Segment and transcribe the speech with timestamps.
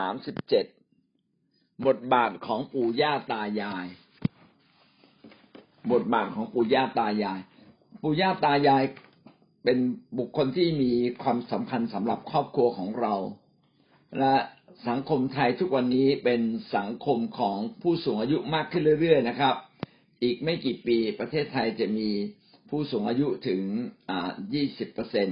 [0.00, 0.66] สามสิบเจ็ด
[1.86, 3.86] บทบาทของปู่ย่าตายาย
[5.92, 7.40] บทบาทของปู่ย่าตายาย
[8.02, 8.82] ปู่ย่าตายาย
[9.64, 9.78] เป็น
[10.18, 13.14] บุคคลที่มีความสำคัญสำหรับครอบครัวของเรา
[14.18, 14.34] และ
[14.88, 16.40] สังคมไทยทุกวันนี้เป็น
[16.76, 19.54] สังคมของผู้สูงอายุมากขึ้นเรื่อยๆนะครับ
[20.22, 22.08] อีกไม่กี่ปีประเทศไทยจะมี
[22.68, 23.62] ผู้สูงอายุถึง
[24.10, 25.28] อ่ายี่สิบเปอร์เซ็น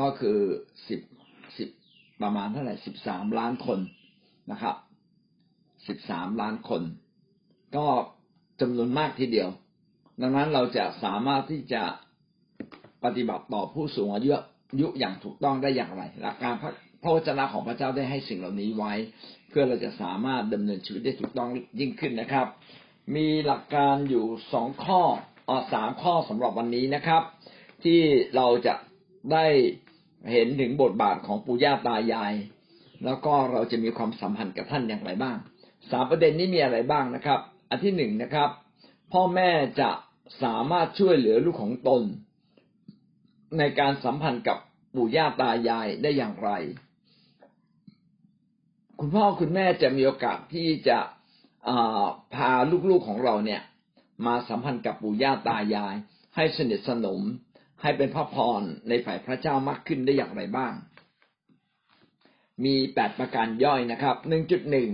[0.00, 0.38] ก็คือ
[0.88, 1.13] สิบสิบ
[2.22, 3.78] ประมาณเท่าไหร่สิบสามล้านคน
[4.50, 4.76] นะครับ
[5.88, 6.82] สิบสามล้านคน
[7.76, 7.86] ก็
[8.60, 9.50] จำนวนมากทีเดียว
[10.20, 11.82] ดังนั้นเราจะสามารถที่จะ
[13.04, 14.30] ปฏิบัติต่อผู้สูงอายุ
[14.80, 16.72] ยุอย่างถูกต้องได้อย่างไรหลักการพระ
[17.02, 18.92] พระวจนะของพระเจ้าได้ให้สิ่งเหล่านี้ไว้
[19.48, 21.48] เพื่อเราจะสามารถดำเนินชีวิตได้ถูกต้อง
[21.80, 22.46] ยิ่งขึ้นนะครับ
[23.16, 25.02] มีหลักการอยู่สองข้อ
[25.48, 27.22] ออสามข้อสำหรับวันนี้นะครับ
[27.84, 28.00] ที่
[28.36, 28.74] เราจะ
[29.32, 29.46] ได้
[30.32, 32.34] เห็นถึงบทบาทของปู่ย่าตายาย
[33.04, 35.36] แล้วก็เราจะมีความสัมพันธ์กับท่านอย่างไรบ้าง
[35.90, 38.50] สามประเด็นนี้มีอะไรบ้างนะครับ อันที่หนึ่งนะครับ
[39.12, 39.90] พ่อแม่จะ
[40.42, 42.02] สามารถช่วยเหลือลูกของตน
[43.58, 44.58] ในการสัมพันธ์กับ
[44.94, 46.50] ปู่ย่าตายายได้อย่างไร
[49.00, 50.98] คุณพ่อคุณแม่จะมีโอกาสที่จะ
[52.34, 52.50] พา
[52.90, 53.62] ลูกๆของเราเนี่ย
[54.26, 55.94] มาสัมพันธ์กับปู่ย่าตายาย
[56.36, 57.20] ให้สนิทสนม
[57.84, 60.72] ให้เป็นพระพรในฝ่ายพระเจ้ามากขึ้นได้อย่างไรบ้าง
[62.64, 64.90] มีแปดประการย่อยนะครับหนึ่งจุดหนึ่ง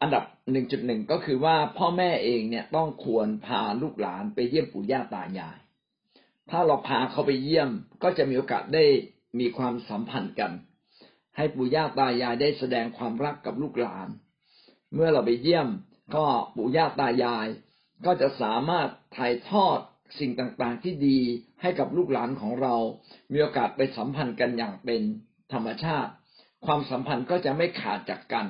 [0.00, 5.58] อันดับหนึ่งจุดหนึ่งก็คือว่าพ่อแม่เองเนี่ยต้องควรพาลูกหลานไปเยี่ยมปู่ย่าตายาย
[6.50, 7.70] ถ้าเราพาเขาไปเยี่ยม
[8.02, 8.84] ก็จะมีโอกาสได้
[9.38, 10.52] มีความสัมพันธ์กัน
[11.36, 14.08] ให้ปู่ย่าตายายได้แสดงความรักกับลูกหลาน
[14.94, 15.68] เมื่อเราไปเยี่ยม
[16.14, 16.26] ก็
[16.56, 17.46] ปู่ย่าตายาย
[18.04, 19.78] ก็จะสามารถถ่ายทอด
[20.18, 21.18] สิ่งต่างๆที่ดี
[21.62, 22.74] ให้กับลูกหลานของเรา
[23.32, 25.02] มีโอกาสไปสัมพันธ์กันอย่างเป็น
[25.52, 26.12] ธรรมชาติ
[26.66, 28.46] ความสัมพันธ์ก็จะไม่ขาดจากกัน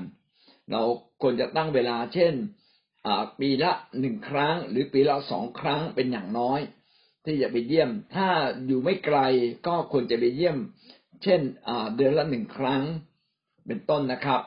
[0.70, 0.82] เรา
[1.22, 2.34] ควรจะตั้งเวลาเช่น
[3.40, 6.60] ปีละหนึ่งครั้ง หรือปีละสองครั้งเป็นอย่างน้อย
[7.24, 8.28] ที่จะไปเยี่ยม ถ้า
[8.66, 9.18] อยู่ไม่ไกล
[9.66, 10.56] ก็ควรจะไปเยี่ยม
[11.22, 11.40] เช่น
[11.96, 12.82] เดือนละหนึ่งครั้ง
[13.66, 14.42] เป็นต้นนะครับ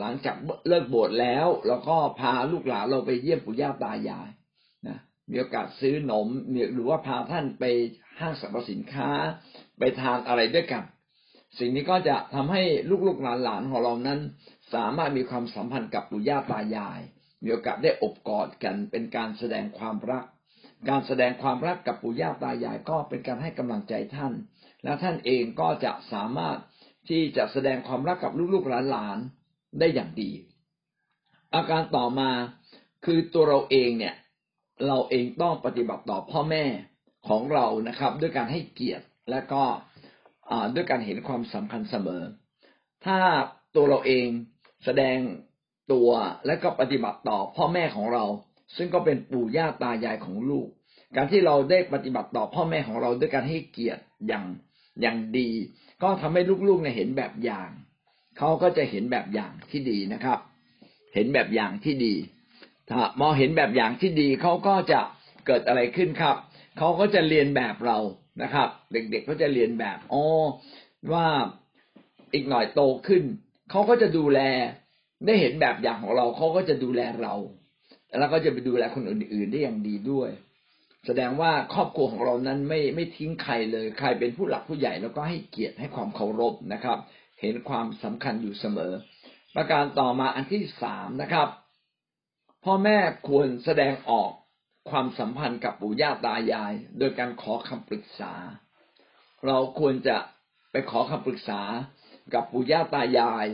[0.00, 0.36] หลังจาก
[0.68, 4.28] เลิกโบสถ์แล้วเราก็พาลูกหลานเราไปเยี่ยมปู่ย่าตายาย
[5.32, 6.28] มีโอกาสซื้อหนม
[6.74, 7.64] หรือว่าพาท่านไป
[8.20, 9.10] ห้างสรรพสินค้า
[9.78, 10.84] ไปทานอะไรด้วยกัน
[11.58, 12.62] สิ่งนี้ก็จะทำให้
[13.06, 14.20] ลูกๆหลานๆของเรานั้น
[14.74, 17.00] สามารถมีความสัมพันธ์กับปู่ย่าตายาย
[17.42, 20.24] มีโอกาสได้อบกอดกัน เป็นการแสดงความรัก
[20.88, 24.32] การแสดงความรักกับปู่ย่าตายายก็เป็นการให้กำลังใจท่าน
[24.84, 26.58] และท่านเองก็จะสามารถ
[27.08, 30.30] ที่จะแสดงความรักกับลูกๆหลานๆได้อย่างดี
[31.54, 32.30] อาการต่อมา
[33.04, 34.14] คือตัวเราเองเนี่ย
[34.86, 36.64] เราเองต้องปฏิบัติต่อพ่อแม่
[37.28, 39.62] ของเรานะครับ ด้วยการให้เกียรติและก็
[40.74, 42.22] ด้วยการเห็นความสำคัญเสมอ
[43.04, 43.18] ถ้า
[43.74, 44.26] ตัวเราเอง
[44.84, 45.18] แสดง
[45.92, 46.10] ตัว
[46.46, 48.24] และก็ปฏิบัติต่อพ่อแม่ของเรา
[48.76, 50.68] ซึ่งก็เป็นปู่ย่าตายายของลูก
[51.16, 54.44] การที่เราได้ปฏิบัติต่อพ่อแม่ของเราด้วยการให้เกียรติอย่าง
[55.00, 55.50] อย่างดี
[56.02, 57.70] ก็ทำให้ลูกๆเนี่ยเห็นแบบอย่าง
[58.38, 60.38] เขาก็จะเห็นแบบอย่างที่ดีนะครับ
[61.14, 62.14] เห็นแบบอย่างที่ดี
[63.20, 65.00] มองเห็นแบบอย่างที่ดีเขาก็จะ
[65.46, 66.36] เกิดอะไรขึ้นครับ
[66.78, 67.98] เขาก็จะเรียนแบบเรา
[68.42, 70.24] นะครับ เด็กๆก็จะเรียนแบบอ๋อ
[71.12, 71.26] ว่า
[72.34, 73.22] อีกหน่อยโตขึ้น
[73.70, 74.40] เขาก็จะดูแล
[75.26, 77.34] ได้เห็นแบบอย่างของเราเขาก็จะดูแลเรา
[78.18, 80.30] แล้วก็จะไปดูแลคนอื่นๆได้อย่างดีด้วย
[81.06, 86.98] แสดงว่าครอบครัวของเรานั้นไม่ไม่ทิ้งใครเลย ใครเป็นผู้หลักผู้ใหญ่แล้วก็ให้เกียรติให้ความเคารพนะครับ
[87.40, 88.92] เห็นความสำคัญอยู่เสมอ
[89.56, 91.48] ประการต่อมาอันที่สามนะครับ
[92.64, 94.30] พ่อแม่ควรแสดงออก
[94.90, 98.32] ความสัมพันธ์กับปู่ย่าตายาย โดยการขอคำปรึกษา
[99.46, 100.16] เราควรจะ
[100.72, 101.60] ไปขอคำปรึกษา
[102.34, 103.46] กับปู่ย่าตายาย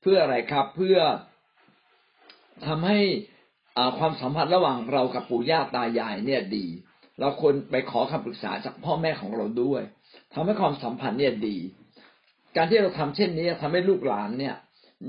[0.00, 0.98] เพื่ออะไรครับเพื่อ
[2.66, 3.00] ทำให้
[3.98, 6.66] ความสัมพันธ์ระหว่างเรากับปู่ย่าตายายเนี่ยดี
[7.20, 9.82] เราควรไปขอคำปรึกษาจากพ่อแม่ของเราด้วย
[10.34, 11.58] ทำให้ความสัมพันธ์เนี่ยดี
[12.56, 14.54] การที่เราทำเช่นนี้ทำให้ลูกหลานเนี่ย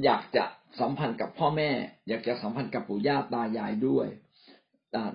[0.04, 0.46] อยากจะ
[0.80, 1.70] สัมพันธ์กับพ่อแม่
[2.08, 4.08] อยากจะสัมพันธ์กับปู่ย่าตายายด้วย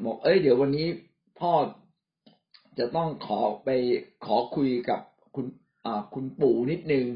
[0.05, 0.87] บอกเอ้ยเดี๋ยววันนี้
[1.41, 1.53] พ่อ
[2.79, 3.69] จะต้องขอไป
[4.25, 5.00] ขอคุยกับ
[5.35, 5.47] คุณ
[6.14, 7.06] คุณปู่นิดนึง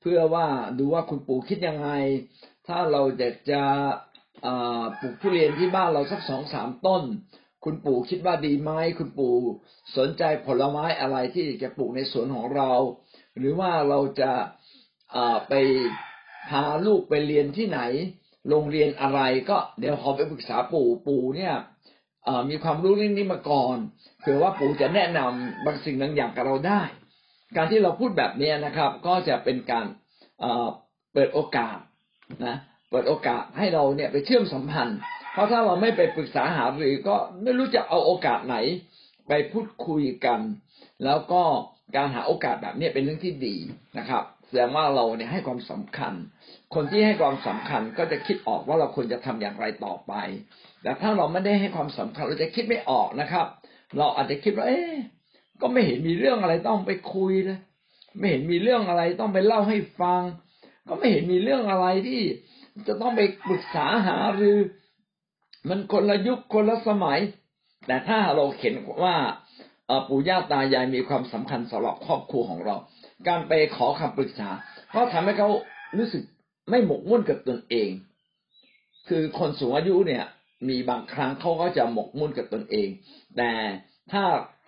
[0.00, 0.46] เพื่อว่า
[0.78, 1.90] ดูว่าคุณปู่คิดยังไง
[2.66, 3.62] ถ้าเราจะจะ
[5.00, 7.02] ปลูกทุเรียนที่บ้านเราสักสองสามต้น
[7.64, 9.36] คุณปู่คิดว่าดีไหมคุณปู่
[9.96, 12.72] สนใจผลไม้อะไรที่จะปลูกในสวนของเรา
[13.38, 14.32] หรือว่าเราจะ
[15.48, 15.54] ไป
[16.48, 17.80] พาลูกไปเรียนที่ไหน
[18.48, 21.54] โรงเรียนอะไรก็เดี๋ยวขอไปปรึกษาปู่ปู่เนี่ย
[22.50, 23.76] มีความรู้เรื่องนี้มาก่อน
[24.20, 26.82] เผื่อว่าปู่จะแนะนำบางสิ่งบางอย่างกับเราได้
[27.56, 29.86] การที่เราพูดแบบนี้นะครับ ก็จะเป็นการ
[31.12, 31.78] เปิดโอกาส
[32.46, 32.56] นะ
[32.90, 34.98] เปิดโอกาสให้เราเนี่ยไปเชื่อมสัมพันธ์
[35.32, 38.56] เพราะถ้าเราไม่ไปปรึกษาหารือก็ไม่รู้จะเอาโอกาสไหน
[39.28, 40.40] ไปพูดคุยกัน
[41.04, 41.42] แล้วก็
[41.96, 43.56] การหาโอกาสแบบนี้เป็นเรื่องที่ดี
[43.98, 46.12] นะครับ แสดงว่าเราเนี่ยให้ความสำคัญ
[46.74, 50.12] คนที่ให้ความสำคัญก็จะคิดออกว่าเราควรจะทำอย่างไรต่อไป
[50.82, 53.46] แต่ถ้าเราไม่ได้ให้ความสำคัญเราจะคิดไม่ออกนะครับ
[53.98, 54.94] เราอาจจะคิดว่า เอ๊ะ
[55.60, 57.58] ก็ไม่เห็นมีเรื่องอะไรต้องไปคุยเลย
[58.18, 60.22] ไม่เห็นมีเรื่องอะไรต้องไปเล่าให้ฟัง
[60.88, 62.22] ก็ไม่เห็นมีเรื่องอะไรที่
[62.88, 64.58] จะต้องไปปรึกษาหารือ
[65.68, 67.20] มันคนละยุคคนละสมัย
[67.86, 68.74] แต่ถ้าเราเห็น
[69.04, 69.16] ว่า
[70.08, 72.76] ปู่ย่าตายายมีความสำคัญสำหรับครอบครัวของเรา
[73.28, 74.48] การไปขอคำปรึกษา
[74.94, 75.48] ก็ทำให้เขา
[75.98, 76.22] รู้สึก
[76.70, 77.90] ไม่หมกมุ่นกับตนเอง
[79.08, 80.24] คือคนสูงอายุเนี่ย
[80.68, 82.88] มีบางครั้งเขาก็จะหมกมุ่นกับตนเอง
[83.36, 83.50] แต่
[84.12, 84.22] ถ้า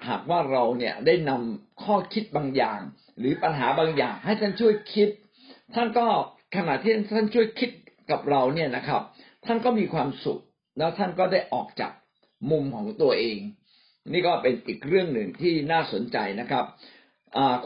[0.09, 2.81] หากว่าเราเนี่ยได้นำข้อคิดบางอย่าง
[3.19, 5.09] หรือปัญหาบางอย่าง ให้ท่านช่วยคิด
[5.75, 6.07] ท่านก็
[6.57, 7.71] ขณะที่ท่านช่วยคิด
[8.11, 9.03] กับเราเนี่ยนะครับ
[9.47, 10.41] ท่านก็มีความสุข
[10.79, 11.93] แล้วท่านก็ได้ออกจาก
[12.51, 13.39] มุมของตัวเอง
[14.13, 16.65] นี่ก็เป็นอีกเรื่องหนึ่งที่น่าสนใจนะครับ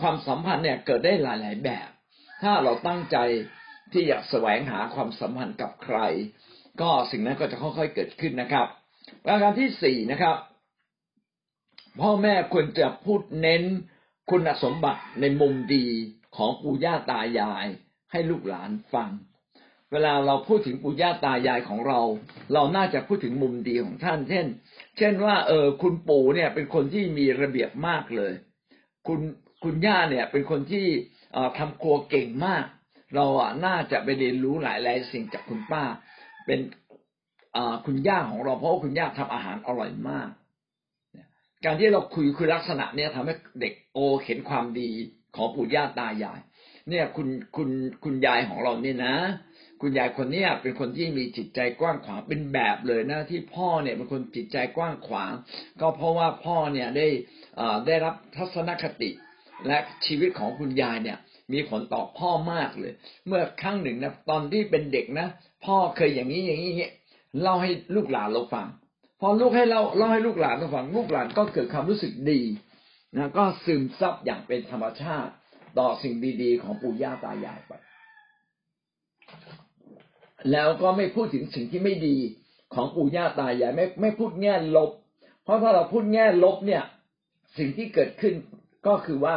[0.00, 1.88] ความสัมพันธ์เนี่ยเกิดได้หลาย ๆ แบบ
[2.42, 3.16] ถ้าเราตั้งใจ
[3.92, 5.98] ที่อยากแสวงหาความสัมพันธ์กับใคร
[6.80, 8.66] ก็สิ่งนั้นก็จะค่อย ๆ เกิดขึ้นนะครับ
[9.24, 10.36] ประการที่สี่นะครับ
[12.00, 13.62] พ่อแม่ควรจะพูดเน้น
[14.30, 15.86] คุณสมบัติในมุมดี
[16.36, 17.66] ของปู่ย่าตายาย
[18.12, 19.10] ให้ลูกหลานฟัง
[19.92, 22.00] เวลาเราพูดถึงปู่ย่าตายายของเรา
[22.52, 24.46] เราน่าจะพูดถึงมุมดีของท่าน เช่น
[24.98, 28.32] เช่นว่า เออคุณปู่เนี่ย เป็นคนที่มีระเบียบมากเลย
[29.06, 29.20] คุณ
[29.64, 30.86] คุณย่าเนี่ย เป็นคนที่
[31.58, 32.64] ทำครัวเก่งมาก
[33.14, 35.84] เราอะน่าจะไปเรียนรู้หลายหลายสิ่งจากคุณป้า
[36.46, 36.60] เป็น
[37.86, 40.28] คุณย่าของเราเพราะว่าคุณย่าทำอาหารอร่อยมาก
[41.64, 44.88] การที่เราคุยคือลักษณะเนี้ยทำให้เด็กโอเห็นความดี
[45.36, 46.40] ของปู่ย่าตายาย
[46.88, 47.68] เนี่ยคุณคุณ
[48.04, 49.14] คุณยายของเราเนี่ยนะ
[49.80, 55.32] คุณยายคนเนี้ยเป็นคนที่มีจิตใจกว้างขวางเป็นแบบเลยนะ ที่พ่อเนี่ยเป็นคนจิตใจกว้างขวาง
[55.80, 57.06] ก็เพราะว่าพ่อเนี่ยได้
[57.86, 59.10] ได้รับทัศนคติ
[59.66, 61.18] และชีวิตของคุณยายเนี่ย
[61.52, 62.92] มีผลต่อพ่อมากเลย
[63.26, 65.26] เมื่อครั้งหนึ่งนะตอนที่เป็นเด็กนะ
[65.64, 66.72] พ่อเคยอย่างนี้อย่างนี้
[67.42, 68.66] เล่าให้ลูกหลานเราฟัง
[69.20, 72.40] พอลูกให้เราเล่าให้ลูกหลานเราฟังลูกหลานก็เกิดความรู้สึกดี
[73.16, 75.32] นะก็ซึมซับอย่างเป็นธรรมชาติ
[75.78, 77.72] ต่อสิ่งดีๆ ของปู่ย่าตายายไป
[80.52, 82.16] แล้วก็ไม่พูดถึงสิ่งที่ไม่ดี
[82.74, 84.90] ของปู่ย่าตายายไม่ไม่พูดแง่ลบ
[85.42, 86.82] เพราะถ้าเราพูดแง่ลบเนี่ย
[87.58, 88.34] สิ่งที่เกิดขึ้น
[88.88, 89.36] ก็คือว่า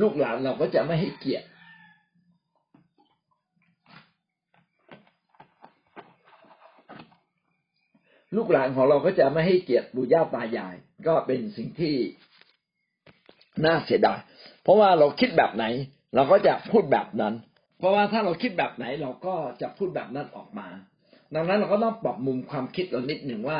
[0.00, 1.46] ลูกหลานเราก็จะไม่ให้เกียรติ
[8.36, 10.74] ลูกหลานของเราก็จะไม่ให้เกียรติปู่ย่าตายาย
[11.06, 11.94] ก็เป็นสิ่งที่
[13.64, 14.18] น่าเสียดาย
[14.62, 15.64] เพราะว่าเราคิดแบบไหน
[16.14, 17.34] เราก็จะพูดแบบนั้น
[17.78, 20.68] เพราะว่าถ้าเราคิดแบบไหนเราก็จะพูดแบบนั้นออกมา
[21.34, 23.58] ดังนั้นเราก็ต้องปรับมุมความคิดเรานิดหนึ่งว่า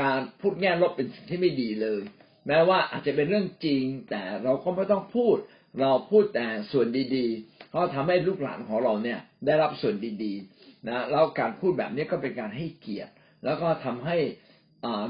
[0.00, 2.02] การพูดแง่ลบเป็นสิ่งที่ไม่ดีเลย
[2.48, 5.36] แม้ว่าอาจจะเป็นเรื่องจริง แต่เราก็ไม่ต้องพูด
[5.80, 6.86] เราพูดแต่ส่วน
[7.16, 13.12] ดีๆ เพราะทำให้ลูกหลานของเราเนี่ยได้รับส่วนดีๆนะแล้วการพูดแบบนี้ก็เป็นการให้เกียรติ
[13.44, 14.16] แล้วก็ทำให้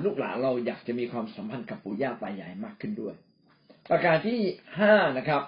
[0.04, 3.14] ลูกหลานเราอยากจะมีความสัมพันธ์กับปู่ย่าตายายมากขึ้นด้วย
[3.90, 4.40] ประการที่
[4.78, 5.42] ห้านะครับ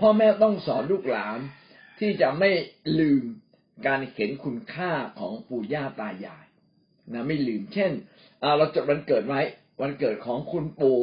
[0.00, 1.38] พ่อแม่ต้องสอนลูกหลาน
[1.98, 2.50] ที่จะไม่
[2.98, 3.22] ลืม
[3.86, 6.44] การเห็นคุณค่าของปู่ย่าตายาย
[7.12, 7.92] นะไม่ลืม เช่น
[8.56, 9.40] เราจดวันเกิดไว้
[9.80, 11.00] วันเกิดของคุณปู่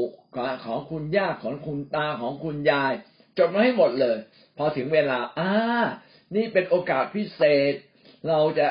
[0.65, 2.93] ของคุณย่าของคุณตาของคุณยาย
[3.37, 4.17] จดมาให้หมดเลย
[4.57, 5.51] พอถึงเวลาอ่า
[6.35, 7.41] นี่เป็นโอกาสพิเศ
[7.71, 7.73] ษ
[8.27, 8.67] เราจะ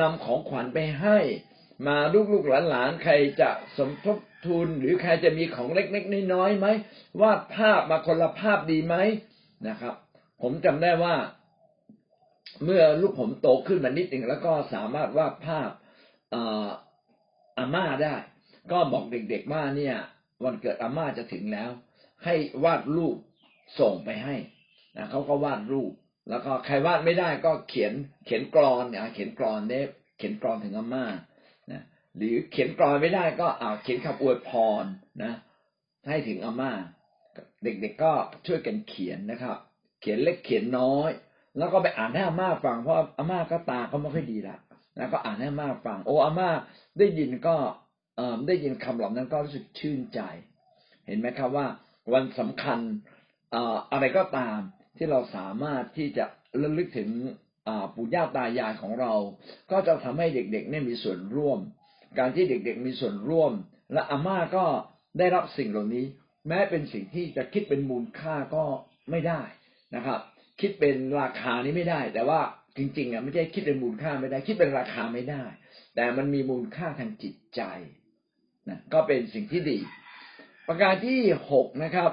[0.00, 1.18] นำของขวัญไปให้
[1.86, 1.96] มา
[2.32, 6.66] ลูกๆหลานๆใครจะสมทบทุนหรือใครจะมีของเล็กๆน้อยๆไหม
[7.20, 8.94] วาดภาพมาคนละภาพดีไหม
[9.68, 9.94] นะครับ
[10.42, 11.16] ผมจำได้ว่า
[12.64, 15.70] เมื่อลูกผมโตขึ้นมานิดหนึ่งแล้วก็สามารถวาดภาพ
[16.34, 18.16] อาม่าได้
[18.70, 19.96] ก็บอกเด็กๆว่าเนี่ย
[20.44, 21.70] วันเกิดอาม่าจะถึงแล้ว
[22.24, 23.16] ให้วาดรูป
[23.80, 24.36] ส่งไปให้
[24.96, 25.92] นะเขาก็วาดรูป
[26.28, 27.92] แล้วก็ใครวาดไม่ได้ก็เขียน
[28.24, 29.84] เขียนกรอนเนี่ยเขียนกรอนเนี่ย
[30.18, 31.04] เขียนกรอนถึงอาม่า
[31.72, 31.82] นะ
[32.16, 34.50] หรือเขียนกรอนไม่ได้ก็อ่าเขียนคำอวยพ
[34.82, 34.84] ร
[35.24, 35.32] นะ
[36.08, 36.72] ให้ถึงอาม่า
[37.64, 38.12] เด็กๆก็
[38.46, 39.56] ช่วยกันเขียนนะครับ
[40.00, 41.10] เขียนเล็กเขียนน้อย
[41.58, 44.56] แล้วก็ไปอ่านให้อาม่าฟังเพราะอาม่าก็ตาก็ไม่ค่อยดีละ
[44.96, 46.48] แล้วก็อ่านให้อาม่าฟังโอ้อาม่า
[46.98, 47.56] ได้ยินก็
[48.46, 50.20] ได้ยินคำเหล่านั้นก็รู้สึกชื่นใจ
[51.06, 51.66] เห็นไหมครับว่า
[52.12, 52.80] วันสำคัญ
[53.92, 54.58] อะไรก็ตาม
[54.96, 56.24] ที่เราสามารถที่จะ
[56.62, 57.08] ระลึกถึง
[57.94, 59.12] ปู่ย่าตายายของเรา
[59.70, 61.58] ก็จะทำให้เด็กๆเนี่ยมีส่วนร่วม
[62.18, 63.52] การที่เด็กๆมีส่วนร่วม
[63.92, 64.64] และอาม่าก็
[65.18, 66.04] ได้รับสิ่งเหล่านี้
[66.48, 68.64] แม้เป็นสิ่งที่จะคิดเป็นมูลค่าก็
[69.10, 69.42] ไม่ได้
[69.96, 70.20] นะครับ
[70.60, 72.40] คิดเป็นราคานี้ไม่ได้ แต่ว่า
[72.76, 75.44] จริงๆอะไม่ใช่คิดเป็นมูลค่าไม่ได้ คิดเป็นราคาไม่ได้
[75.96, 77.62] แต่มันมีมูลค่าทางจิตใจ
[78.68, 79.78] นะก็เป็นสิ่งที่ดี
[80.68, 81.20] ประการที่
[81.52, 82.10] หกนะครับ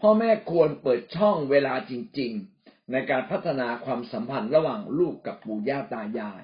[0.00, 6.42] พ่อแม่ควรเปิดช่องเวลาจริง ๆ ในการพัฒนาความสัมพันธ์ระหว่างลูกกับปู่ย่าตายาย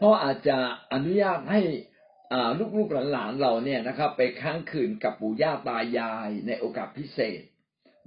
[0.00, 0.58] พ่ออาจจะ
[0.92, 1.60] อนุญาตให้
[2.76, 7.42] ลูกๆหลานๆเราเนี่ยนะครับ ไปค้างคืนกับปู่ย่าตายายในโอกาสพิเศษ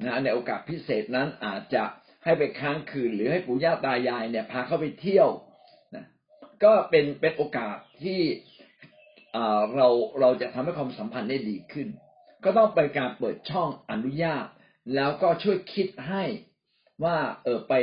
[0.05, 1.83] นะในโอกาสพิเศษนั้นอาจจะ
[2.23, 5.29] ให้ไปค้างคืน หรือให้ปู่ย่าตายายเนี่ยพาเข้าไปเที่ยว
[5.95, 6.05] นะ
[6.63, 8.21] ก็เป็นเป็นโอกาสที่
[9.75, 9.87] เรา
[10.19, 11.87] เราจะทำให้ความสัมพันธ์ได้ดีขึ้น
[12.43, 14.45] ก็ต้องเป็นการเปิดช่องอนุญาต
[14.95, 16.23] แล้วก็ช่วยคิดให้
[17.03, 17.73] ว่า เออไป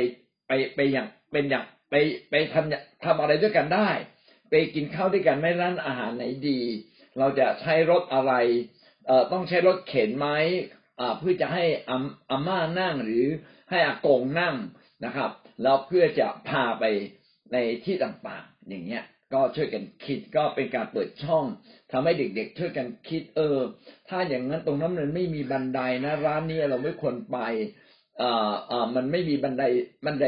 [0.47, 1.95] ไปไปอย่างเป็นอย่างไป
[2.29, 3.89] ไปทำทำอะไรด้วยกันได้
[4.49, 6.59] ไปกินข้าวด้วยกันไม่ร้านอาหารไหนดี
[7.17, 8.33] เราจะใช้รถอะไร
[9.07, 10.27] เอ่อต้องใช้รถเข็นไหม
[10.99, 11.97] อ่าเพื่อจะให้อา
[12.29, 13.25] อาม่านั่งหรือ
[13.69, 14.55] ให้อากงนั่ง
[15.05, 15.29] นะครับ
[15.61, 16.83] แล้วเพื่อจะพาไป
[17.53, 21.45] ในที่ต่างๆ อย่างเงี้ย ก็ช่วยกันคิดก็เป็นการเปิดช่อง
[21.91, 23.59] ทำให้เด็กๆ ช่วยกันคิดเออ
[24.09, 27.37] ถ้าอย่างนั้นตรงนั้นมันไม่มีบันไดนะ ร้านนี้เราไม่ควรไป
[28.21, 29.63] อ่าอ่ามันไม่มีบันได
[30.05, 30.25] บันได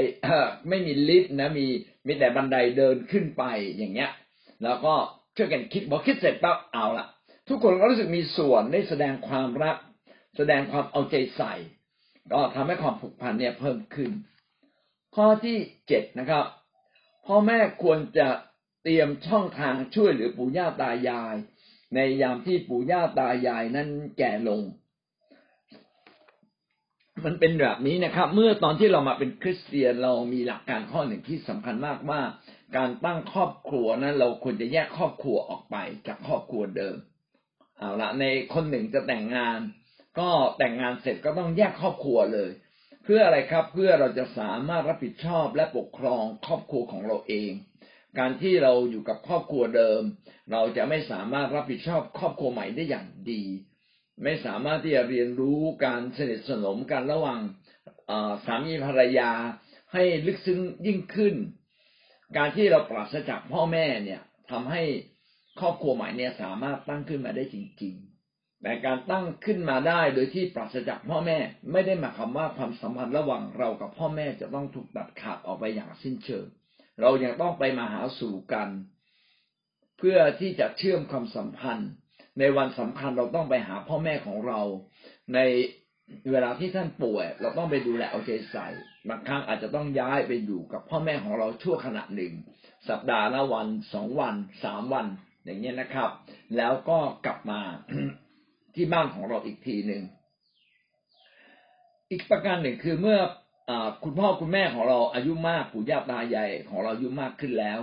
[0.70, 1.68] ไม่มีลิฟต์นะมี
[2.08, 3.44] มีแต่บันไดเดินขึ้นไป
[3.77, 4.12] อย่างเงี้ย
[4.63, 4.94] แล้วก็
[5.38, 7.08] ช่วยกันคิดพอคิดเสร็จปั๊บเอาละ
[7.48, 9.77] ทุกคนก็รู้สึกมีส่วนได้แสดงความรัก
[10.38, 11.53] แสดงความเอาใจใส่
[12.34, 14.12] ก็ทำให้ความผูกพันเนี่ยเพิ่มขึ้น
[15.15, 16.46] ข้อที่เจ็ดนะครับ
[17.25, 18.27] พ่อแม่ควรจะ
[18.84, 21.36] เตรียมช่องทางช่วยเหลือปู่ย่าตายาย
[21.96, 24.62] ในยามที่ปู่ย่าตายายนั้นแก่ลง
[27.26, 32.22] มันเป็นแบบนี้นะครับ เมื่อตอนที่เรามาเป็นคริสเตียนเรามีหลักการข้อหนึ่งที่สำคัญมากว่า
[32.78, 35.76] การตั้งครอบครัวนั้น เราควรจะแยกครอบครัวออกไป
[36.08, 36.96] จากครอบครัวเดิม
[37.78, 39.60] เอาละในคนหนึ่งจะแต่งงาน
[40.20, 42.50] ก็แต่งงานเสร็จก็ต้องแยกครอบครัวเลย
[43.04, 47.52] เพื่ออะไรครับเพื่อเราจะสามารถรับผิดชอบและปกครองครอบครัวของเราเอง
[48.18, 50.01] การที่เราอยู่กับครอบครัวเดิม
[50.51, 53.44] เราจะไม่สามารถรับผิดชอบครอบครัวใหม่ได้อย่างดี
[54.24, 57.39] ไม่สามารถที่จะเรียนรู้การสนิทสนมกันระหว่าง
[58.46, 59.32] สามีภรรยา
[59.94, 61.36] ให้ลึกซึ้งยิ่งขึ้น
[62.38, 64.84] การที่เราปราศจากพ่อแม่เนี่ยทำให้
[65.60, 67.96] ครอบครัวใหม่เนี่ยสามารถตั้งขึ้นมาได้จริง
[68.30, 71.38] ๆ แต่การตั้งขึ้นมาได้โดยที่ปราศจากพ่อแม่
[71.72, 76.46] ไม่ได้หมายความว่าความสัมพันธ์ระหว่างเรากับพ่อแม่จะต้องถูกตัดขาดออกไปอย่างสิ้นเชิง
[77.01, 78.70] เรายังต้องไปมาหาสู่กัน
[79.98, 81.91] เพื่อที่จะเชื่อมความสัมพันธ์
[82.39, 84.60] ในวันสำคัญเราต้องไปหาพ่อแม่ของเรา
[85.34, 85.39] ใน
[86.32, 88.68] เวลาที่ท่านป่วย เราต้องไปดูแลเอาใจใส่
[89.10, 92.34] บางครั้งอาจจะต้องย้ายไปอยู่กับพ่อแม่ของเราชั่วขณะหนึ่ง
[92.89, 95.06] สัปดาห์ละวันสองวันสามวัน
[95.44, 96.10] อย่างเงี้ยนะครับ
[96.58, 97.62] แล้วก็กลับมา
[98.75, 100.03] ที่บ้านของเราอีกทีหนึ่ง
[102.12, 103.20] อีกประการหนึ่งคือเมื่อ
[104.04, 107.80] คุณพ่อคุณแม่ของเราอายุมากปู่ย่าตายายของเราอายุมากขึ้นแล้ว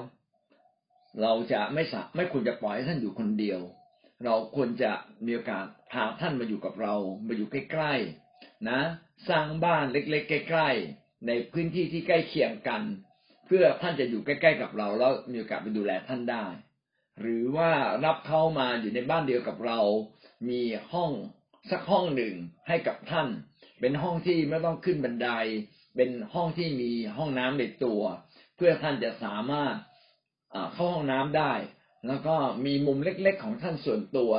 [1.23, 3.61] เราจะไม่สไม่ควรจะปล่อยให้ท่านอยู่คนเดียว
[4.25, 4.93] เราควรจะ
[5.25, 6.95] มีโอกาสพาท่านมาอยู่กับเรา
[7.27, 8.81] มาอยู่ใกล้ๆนะ
[9.29, 12.83] สร้างบ้านเล็ก ๆ ใกล้ ๆ ในพื้นที่ที่ใกล้เคียงกัน
[13.47, 16.47] เพื่อท่านจะอยู่ใกล้ ๆ กับเราแล้วมีโอกาสไปดูแลท่านได้
[17.21, 17.71] หรือว่า
[18.05, 19.81] รับเข้ามาอยู่ในบ้านเดียวกับเรา
[20.49, 20.63] มี
[20.93, 21.13] ห้อง
[21.71, 22.35] สักห้องหนึ่ง
[22.69, 23.29] ให้กับท่าน
[23.81, 25.29] เป็นห้องที่ไม่ต้องขึ้นบันได
[25.97, 28.03] เป็นห้องที่มีห้องน้ำในตัว
[28.57, 29.75] เพื่อท่านจะสามารถ
[30.75, 31.53] เข้าห้องน้ำได้
[32.07, 32.35] แล้วก็
[32.67, 34.33] มีมุมเล็ก ๆ ของท่านส่วนตัว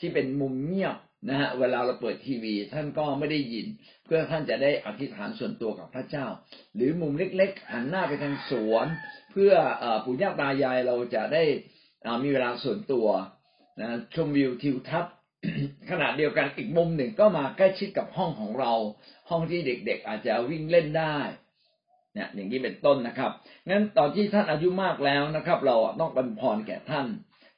[0.00, 0.96] ที่เป็นมุมเงียบ
[1.28, 3.66] นะฮะเวลาเราเปิดทีวี ท่านก็ไม่ได้ยิน
[4.04, 6.26] เพื่อท่านจะได้อธิษฐานส่วนตัวกับพระเจ้า
[6.74, 8.86] หรือมุมเล็ก ๆ หันหน้าไปทางสวน
[9.32, 9.52] เพื่อ
[10.04, 11.42] ปู่ย่าตายายเราจะได้
[12.22, 13.08] มีเวลาส่วนตัว
[13.80, 15.15] นะชมวิวทิวทัศน์
[15.90, 18.72] ขณะเดียวกันอีกมุมหนึ่งก็มาใกล้ชิดกับห้องของเรา
[19.30, 21.16] ห้องที่เด็ก ๆ อาจจะวิ่งเล่นได้
[22.14, 23.30] เนี่ยอย่างนี้เป็นต้นนะครับ
[23.68, 27.06] งั้นตอนที่ท่านอายุมากแล้วนะครับ เราต้องบรรพรแก่ท่าน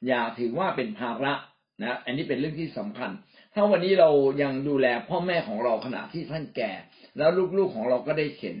[0.07, 1.33] อย่าถือว่าเป็นภาระ
[1.81, 3.11] นะอันนี้เป็นเรื่องที่สำคัญ
[3.53, 4.09] ถ้าวันนี้เรา
[4.41, 6.71] ยังดูแลพ่อแม่ของเราขณะที่ท่านแก่
[7.17, 8.55] แล้วลูกๆของเราก็ได้เห็น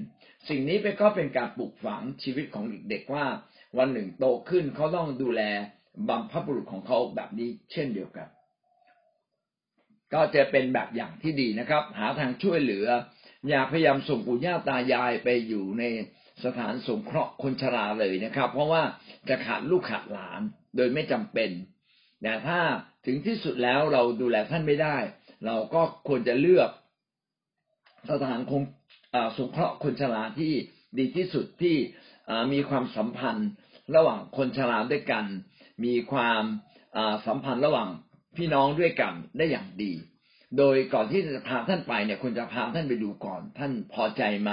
[0.49, 3.25] สิ่งนี้เป็นก็เป็นการปลูกฝังชีวิตของเด็กๆว่า
[3.77, 5.41] วันหนึ่งโตขึ้นเขาต้องดูแล
[6.09, 8.27] บัมพบุรุษของเขาแบบนี้เช่นเดียวกัน
[10.13, 12.87] ก็จะเป็นแบบอย่างที่ดีนะครับ หาทางช่วยเหลือ
[13.49, 15.83] อย่าพยายามส่งปู่ย่าตายายไปอยู่ใน
[16.43, 18.83] สถานสงเคราะห์คนชราเลยนะครับ เพราะว่า
[19.29, 20.41] จะขาดลูกขาดหลาน
[20.75, 21.49] โดยไม่จำเป็น
[22.21, 22.59] แต่ถ้า
[23.05, 24.97] ถึงที่สุดแล้วเราดูแลท่านไม่ได้
[25.45, 26.69] เราก็ควรจะเลือก
[28.11, 28.63] สถานคง
[29.37, 30.53] สงเคราะห์คนชราที่
[30.97, 31.75] ดีที่สุดที่
[32.53, 33.49] มีความสัมพันธ์
[33.95, 35.25] ระหว่างคนชราด้วยกัน
[35.85, 36.43] มีความ
[37.27, 37.89] สัมพันธ์ระหว่าง
[38.37, 39.93] พี่น้องด้วยกันได้อย่างดี
[40.57, 44.51] โดยก่อนที่จะพาท่านไปเนี่ยควรจะพาท่านไปดูก่อน ท่านพอใจไหม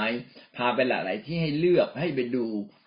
[0.57, 2.47] พาไปหลาย ๆ ที่ให้เลือกให้ไปดู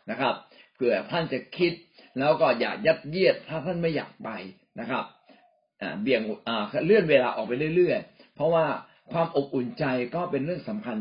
[0.09, 0.33] นะครับ
[0.75, 1.73] เผื่อท่านจะคิด
[2.19, 4.29] แล้วก็อย่ายัดเยียดถ้าท่านไม่อยากไป
[4.79, 5.03] นะครับ
[6.01, 6.21] เบี่ยง
[6.85, 8.65] เลื่อนเวลาออกไปเรื่อย ๆ เพราะว่า
[9.11, 10.97] ความอบอุ่นใจก็เป็นเรื่องสำคัญ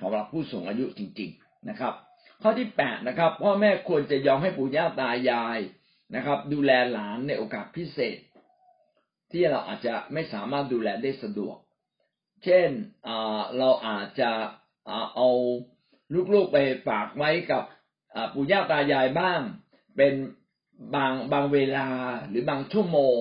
[0.00, 1.94] สำหรับผู้สูงอายุจริง ๆ นะครับ
[2.42, 5.58] ข้อที่แปดนะครับพ่อแม่ควรจะยอมให้ปู่ย่าตายาย
[6.16, 8.18] นะครับ ดูแลหลานในโอกาสพิเศษ
[9.32, 11.56] ที่เราอาจจะไม่สามารถดูแลได้สะดวก
[12.44, 12.68] เช่น
[13.58, 14.30] เราอาจจะ
[15.16, 15.28] เอา
[16.34, 16.58] ลูกๆไป
[16.88, 17.62] ฝากไว้กับ
[18.34, 19.40] ปู่ย่าตายายบ้าง
[19.96, 20.14] เป็น
[20.94, 21.86] บางบางเวลา
[22.28, 23.20] หรือบางชั่วโมง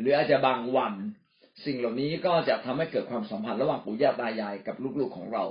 [0.00, 0.94] หรืออาจจะบางวัน
[1.64, 5.44] สิ่งเหล่านี้ก็จะทำให้เกิดความสัมพันธ์ระหว่างปู่ย่าตายายกับลูกๆของเรา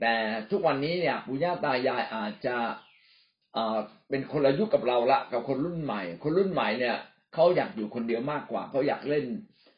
[0.00, 0.14] แต่
[0.50, 2.56] ทุกวันนี้เนี่ยปู่ย่าตายายอาจจะ
[4.08, 6.96] เป็นคนละยุคกับเราละกับคนรุ่นใหม่ คนรุ่นใหม่เนี่ย
[7.36, 9.26] เขาอยากอยู่คนเดียวมากกว่า เขาอยากเล่น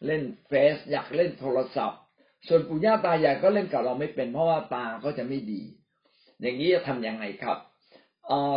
[0.06, 2.00] เล่นเฟซอยากเล่นโทรศัพท์
[2.48, 5.62] ส่วนปู่ย่าตายายก็เล่นกับเราไม่เป็น เพราะว่าตาก็จะไม่ดี
[6.40, 7.58] อย่างนี้จะทํำยังไงครับ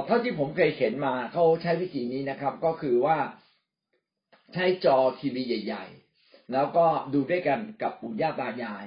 [0.05, 3.17] เท่าที่ผมเคยเห็นมาเขาใช้วิธีนี้นะครับ ก็คือว่า
[4.53, 5.85] ใช้จอทีวีใหญ่
[6.17, 8.85] ๆ แล้วก็ดูด้วยกันกับปู่ย่าตายาย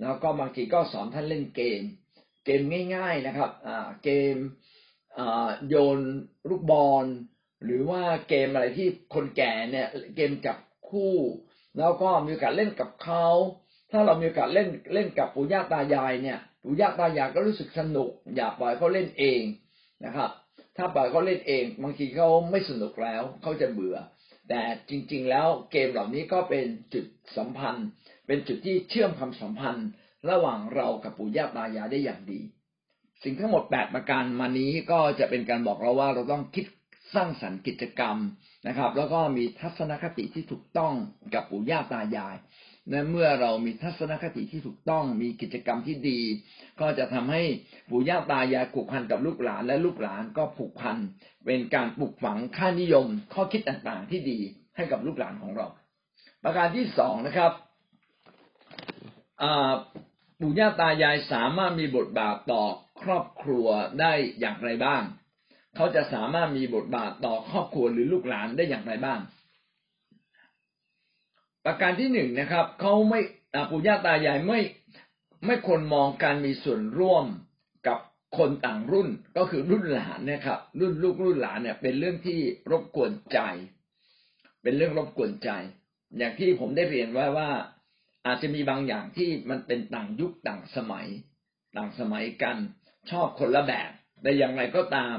[0.00, 1.82] แล้วก็บางทีก็สอนท่านเล่นเกม
[2.44, 2.62] เกม
[2.96, 3.50] ง่าย ๆนะครับ
[4.04, 4.36] เกม
[5.68, 5.98] โยน
[6.48, 7.06] ลูกบอล
[7.64, 11.14] หรือว่าเกมอะไรที่คนแก่เนี่ย เกมจับคู่
[11.78, 13.26] แล้วก็มีโอกาสเล่นกับเขา
[13.90, 19.42] ถ้าเรามีโอกาสเล่นเล่นกับปู่ย่าตายายเนี่ยปู่ย่าตายายก็รู้สึกสนุก อยากปล่อยเขาเล่นเอง
[20.04, 20.30] นะครับ
[20.76, 23.96] ถ้าปล่อยเขาเล่นเอง บางทีเขาไม่สนุกแล้วเขาจะเบื่อ
[24.48, 27.04] แต่จริง ๆ แล้วเกมเหล่านี้ก็เป็นจุด
[27.36, 27.86] สัมพันธ์
[28.26, 29.88] เป็นจุดที่เชื่อมความสัมพันธ์
[30.30, 32.40] ระหว่างเรากับปู่ย่าตายายได้อย่างดี
[33.22, 36.64] สิ่งทั้งหมดแปดประการมานี้ก็จะเป็นการบอกเราว่าเราต้องคิด
[37.14, 38.16] สร้างสรรค์กิจกรรม
[38.66, 40.92] นะครับ แล้วก็มีทัศนคติที่ถูกต้อง
[41.34, 42.36] กับปู่ย่าตายาย
[42.90, 46.20] นะเมื่อเรามีทัศนคติที่ถูกต้องมีกิจกรรมที่ดี
[46.80, 47.42] ก็จะทำให้
[47.90, 50.96] ปู่ย่าตายายผูกพันกับลูกหลานและลูกหลานก็ผูกพัน
[51.46, 54.38] เป็นการปลูกฝังค่านิยม ข้อคิดต่างๆที่ดี
[54.76, 55.66] ให้กับลูกหลานของเรา
[56.44, 57.52] ประการที่สองนะครับ
[60.40, 62.62] ปู่ย่าตายายสามารถมีบทบาทต่อ
[63.02, 63.66] ครอบครัว
[64.00, 65.02] ได้อย่างไรบ้าง
[65.76, 69.20] เขาจะสามารถมีบทบาทต่อครอบครัวหรือลูกหลานได้อย่างไรบ้าง
[71.64, 73.20] ประการที่หนึ่งนะครับเขาไม่
[73.70, 74.60] ปู่ย่าตายายไม่
[75.46, 77.24] ไม่ควรมองการมีส่วนร่วม
[77.86, 77.98] กับ
[78.38, 82.38] คนต่างรุ่นก็คือรุ่นหลานนะครับ รุ่นลูกรุ่นหลานเนี่ย เป็นเรื่องที่
[82.70, 83.38] รบกวนใจ
[84.62, 85.50] เป็นเรื่องรบกวนใจ
[86.18, 87.50] อย่างที่ผมได้เรียนไว้ว่า
[88.26, 91.06] อาจจะมีบางอย่างที่มันเป็นต่างยุคต่างสมัย
[91.76, 92.56] ต่างสมัยกัน
[93.10, 93.90] ชอบคนละแบบ
[94.22, 95.16] แต่อย่างไรก็ตาม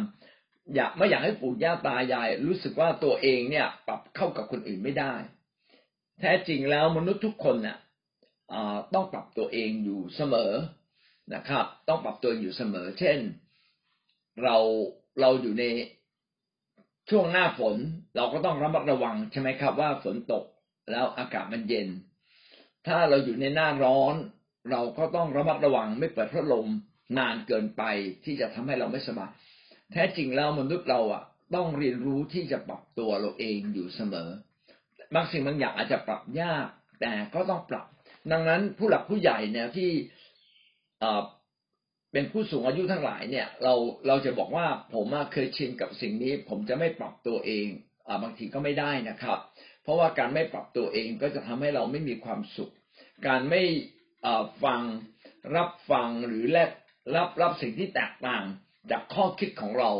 [0.75, 5.13] อยากไม่อยากให้ปู่ย่าตายาย รู้สึกว่าตัวเองเนี่ยปรับเข้ากับคนอื่นไม่ได้
[6.19, 7.77] แท้จริงแล้วมนุษย์ทุกคนเนี่ย
[8.93, 10.53] ต้องปรับตัวเองอยู่เสมอ
[11.33, 13.19] นะครับ ต้องปรับตัวอยู่เสมอ เช่น
[14.43, 14.57] เรา
[15.21, 15.65] เราอยู่ใน
[17.09, 17.75] ช่วงหน้าฝน
[18.15, 20.43] เราก็ต้องระมัดระวังใช่ไหมครับ ว่าฝนตก
[20.91, 21.87] แล้วอากาศมันเย็น
[22.87, 24.15] ถ้าเราอยู่ในหน้าร้อน
[24.71, 26.67] เราก็ต้องระมัดระวังไม่เปิดพัดลม
[27.17, 27.83] นานเกินไป
[28.23, 29.31] ที่จะทำให้เราไม่สบาย
[29.93, 31.23] แท้จริงแล้วมนุษย์เราอะ
[31.55, 34.29] ต้องเรียนรู้ที่จะปรับตัวเราเองอยู่เสมอ
[35.13, 36.67] บางสิ่งบางอย่างอาจจะปรับยาก
[37.01, 37.85] แต่ก็ต้องปรับ
[38.31, 39.91] ดังนั้นผู้หลักผู้ใหญ่เนี่ยที่
[42.11, 43.73] เป็นผู้สูงอายุทั้งหลายเนี่ย เรา
[44.07, 47.67] เราจะบอกว่าผมเคยชินกับสิ่งนี้ ผมจะไม่ปรับตัวเอง
[48.07, 49.39] อบางทีก็ไม่ได้นะครับ
[49.83, 52.73] เพราะว่าการไม่ปรับตัวเองก็จะทำให้เราไม่มีความสุข
[53.27, 53.61] การไม่
[54.63, 54.81] ฟัง
[55.55, 56.69] รับฟังหรือแลก
[57.15, 58.43] รับรับสิ่งที่แตกต่าง
[58.91, 59.91] จากข้อคิดของเรา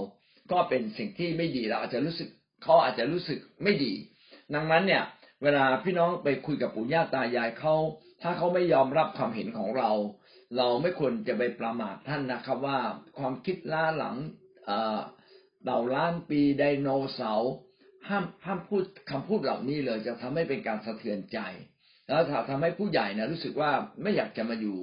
[0.52, 2.30] ก็เป็นสิ่งที่ไม่ดีเราอาจจะรู้สึก
[2.64, 3.94] เขาอาจจะรู้สึกไม่ดี
[4.54, 5.04] ดังนั้นเนี่ย
[5.44, 7.76] เวลาพี่น้องไปคุยกับปู่ย่าตายายเขา
[8.22, 9.92] ถ้าเขาไม่ยอมรับความเห็นของเรา
[10.58, 12.80] เราไม่ควรจะไปประมาทท่านนะครับว่า
[13.18, 14.18] ความคิดล้าหลัง
[15.64, 17.54] เต่าล้านปีไดโนเสาร์
[18.10, 21.40] ห้ามห้ามพูดคำพูดเหล่านี้เลยจะทำให้เป็นการสะเทือนใจ
[22.08, 24.80] แล้วทำให้ผู้ใหญ่นะรู้สึกว่าไม่อยากจะมาอยู่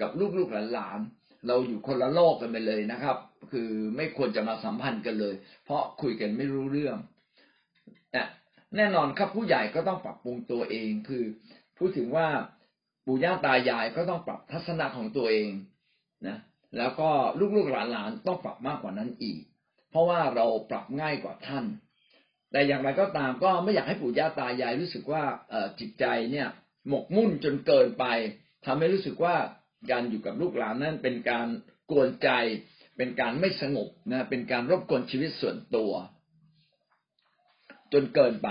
[0.00, 3.16] กับลูกๆหลานๆเราอยู่คนละโลกกันไปเลยนะครับ
[3.50, 6.96] คือไม่ควรจะมาสัมพันธ์กันเลย เพราะคุยกันไม่รู้เรื่อง
[8.76, 11.24] แน่นอนครับผู้ใหญ่ก็ต้องปรับปรุงตัวเอง คือ
[11.78, 12.26] พูดถึงว่า
[13.06, 15.50] ปู่ย่าตายายก็ต้องปรับทัศนะของตัวเอง
[16.28, 16.36] นะ
[16.78, 17.08] แล้วก็
[17.56, 19.40] ลูกๆหลานๆต้องปรับมากกว่านั้นอีก
[19.90, 21.64] เพราะว่าเราปรับง่ายกว่าท่าน
[22.52, 25.22] แต่อย่างไรก็ตามก็ไม่อยากให้ปู่ย่าตายายรู้สึกว่า
[25.80, 26.48] จิตใจเนี่ย
[26.88, 28.04] หมกมุ่นจนเกินไป
[28.66, 29.34] ทำให้รู้สึกว่า
[29.90, 31.46] การอยู่กับลูกหลานนั้นเป็นการ
[31.90, 32.30] กวนใจ
[32.96, 35.92] เป็นการไม่สงบนะเป็นการรบกวนชีวิตส่วนตัว
[37.92, 38.48] จนเกินไป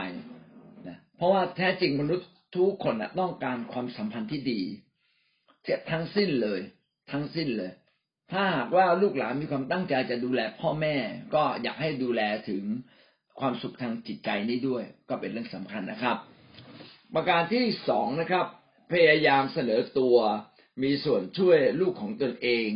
[0.87, 4.61] นะเพราะว่าแท้จริงมนุษย์ทุกคนนะต้องการความสัมพันธ์ที่ดี
[5.61, 6.59] เสียทั้งสิ้นเลย
[7.11, 7.71] ทั้งสิ้นเลย
[8.31, 10.95] ถ้าหากว่าลูกหลานมีความตั้งใจจะดูแลพ่อแม่
[11.35, 12.63] ก็อยากให้ดูแลถึง
[13.39, 16.17] ความสุขทางจิตใจนี้ด้วย ก็เป็นเรื่องสำคัญนะครับ
[17.13, 18.45] ประการที่สองนะครับ
[18.91, 20.17] พยายามเสนอตัว
[20.83, 22.67] มีส่วนช่วยลูกของตนเอง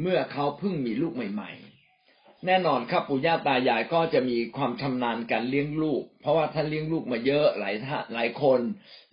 [0.00, 1.50] เมื่อเขาเพิ่งมีลูกใหม่
[1.98, 8.60] ๆ แน่นอนครับปู่ย่าตายายก็จะมีความชำนาญการเลี้ยงลูก เพราะว่าท่านเลี้ยงลูกมาเยอะหลายท่าหลายคน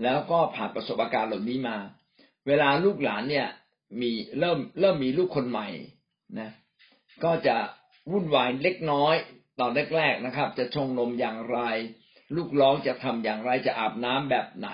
[0.04, 1.78] แล้วก็ผ่านประสบการณ์เหล่านี้มา
[2.48, 3.48] เวลาลูกหลานเนี่ย
[4.02, 5.68] มีเริ่มเริ่มมีลูกคนใหม่
[6.40, 6.50] นะ
[7.24, 7.56] ก็จะ
[8.12, 9.16] วุ่นวายเล็กน้อย
[9.60, 11.60] ตอนแรกๆนะครับ จะชงนมอย่างไร
[12.36, 14.70] ลูกร้องจะทำอย่างไรจะอาบน้ำแบบไหน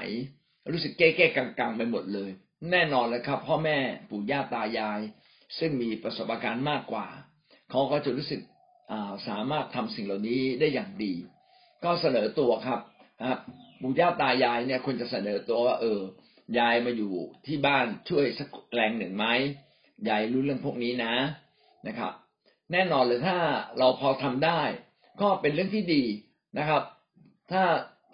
[0.72, 2.30] รู้สึกแก้ๆกังๆไปหมดเลย
[2.72, 3.78] แน่นอนเลยครับ พ่อแม่
[4.10, 5.00] ปู่ย่าตายาย
[5.60, 7.08] ซึ่งมีประสบการณ์มากกว่า
[7.70, 8.42] เขาก็จะรู้สึก
[9.28, 11.14] สามารถทำสิ่งเหล่านี้ได้อย่างดี
[11.84, 12.80] ก็เสนอตัวครับ
[13.20, 13.40] นะครับ
[13.82, 16.02] ปู่ย่าตายายเนี่ยควรจะเสนอตัวว่าเออ
[16.60, 17.14] ยายมาอยู่
[17.48, 19.26] ที่บ้านช่วยสักแรงหนึ่งไหม
[20.10, 21.14] ยายรู้เรื่องพวกนี้นะ
[21.88, 22.12] นะครับ
[22.72, 23.38] แน่นอนเลยถ้า
[23.80, 24.62] เราพอทำได้
[25.22, 26.04] ก็เป็นเรื่องที่ดี
[26.58, 26.82] นะครับ
[27.52, 27.64] ถ้า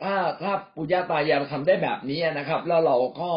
[0.03, 3.31] ถ้าถ้าปุญญาตายายทำได้แบบนี้นะครับ แล้วเราก็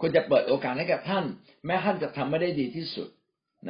[0.00, 1.24] ควรจะเปิดโอกาสให้กับท่าน
[1.66, 3.08] แม้ท่านจะทำไม่ได้ดีที่สุด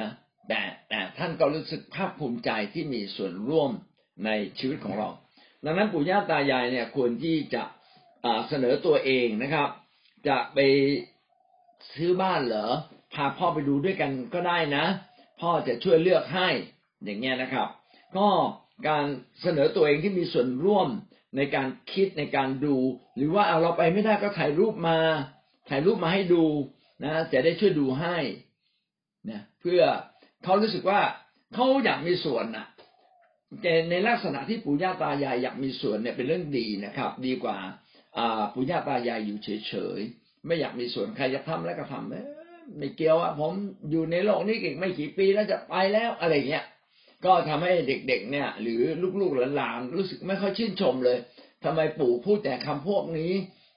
[0.01, 0.11] นะ
[0.49, 3.71] แต่แต่ท่านก็รู้สึกภาคภูมิใจที่มีส่วนร่วม
[4.25, 5.09] ในชีวิตของเรา
[5.65, 7.63] ดังนั้นปู่ย่าตายายเนี่ยควรที่จะ
[8.49, 9.69] เสนอตัวเองนะครับ
[10.29, 10.59] จะไป
[11.95, 12.69] ซื้อบ้านเหรอ
[13.15, 14.85] พาพ่อไปดูด้วยกันก็ได้นะ
[15.41, 16.49] พ่อจะช่วยเลือกให้
[17.05, 17.69] อย่างเงี้ยนะครับ
[18.17, 18.29] ก็
[18.89, 19.07] การ
[19.43, 20.89] เสนอตัวเองที่มีส่วนร่วม
[21.37, 22.77] ในการคิดในการดู
[23.17, 24.99] หรือว่าเอาเราไปไม่ได้ก็ถ่ายรูปมา
[25.69, 26.45] ถ่ายรูปมาให้ดู
[27.05, 28.17] นะจะได้ช่วยดูให้
[29.31, 29.81] นะเพื่อ
[30.45, 31.01] เขารู้สึกว่า
[31.55, 32.67] เขาอยากมีส่วนนะ
[33.63, 37.57] แต่ในลักษณะที่ปู่ย่าตายายอยากมีส่วนเนี่ยเป็นเรื่องดีนะครับ ดีกว่า
[38.55, 42.11] ปู่ย่าตายายอยู่เฉยๆไม่อยากมีส่วนใครจะทำแล้วก็ทำ
[42.79, 43.53] ไม่เกี่ยวอะผม
[43.91, 46.65] อยู่ในโลกนี้อีกไม่กี่ปีแล้วจะไปแล้วอะไรเงี้ย
[47.25, 48.81] ก็ทำให้เด็กๆเนี่ย หรือ
[49.21, 51.19] ลูกๆหลานๆรู้สึกไม่ค่อยชื่นชมเลย
[51.65, 53.33] ทำไมปู่พูดแต่คำพวกนี้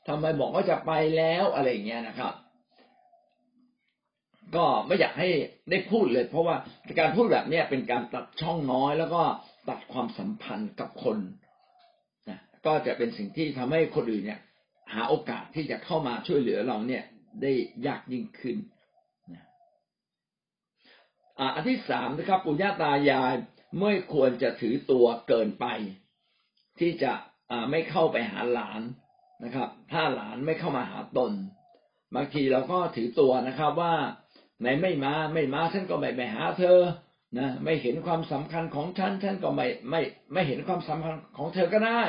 [0.07, 2.33] ทำไมบอกว่าจะไปแล้วอะไรเงี้ยนะครับ
[4.55, 5.29] ก็ไม่อยากให้
[5.69, 6.55] ได้พูดเลย เพราะว่า
[6.99, 9.21] การพูดแบบเนี้ยเป็นการตัดช่องน้อย แล้วก็
[9.69, 11.17] ตัดความสัมพันธ์กับคน
[12.29, 14.41] นะก็จะเป็นสิ่งที่ทำให้คนอื่นเนี่ย
[14.93, 17.03] หาโอกาสที่จะเข้ามาช่วยเหลือเราเนี่ย
[17.41, 17.51] ได้
[17.87, 18.57] ยากยิ่งขึ้น
[19.33, 19.45] นะ
[21.55, 23.33] อันที่สามนะครับปู่ย่าตายาย
[23.79, 25.65] ไม่ควรจะถือตัวเกินไป
[26.79, 27.13] ที่จะ
[27.71, 28.81] ไม่เข้าไปหาหลาน
[29.43, 31.31] นะครับ ถ้าหลานไม่เข้ามาหาตน
[32.15, 33.93] บางทีเราก็ถือตัวนะครับว่า
[34.61, 36.79] ไหนไม่มาไม่มาฉันก็ไม่ไปหาเธอ
[37.37, 40.01] นะไม่เห็นความสำคัญของฉันฉันก็ไม่ไม่
[40.33, 42.01] ไม่เห็นความสำคัญของเธอก็ได้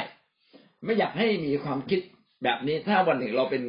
[0.84, 2.00] ไม่อยากให้มีความคิด
[2.42, 3.62] แบบนี้ถ้าวันหนึ่งเราเป็น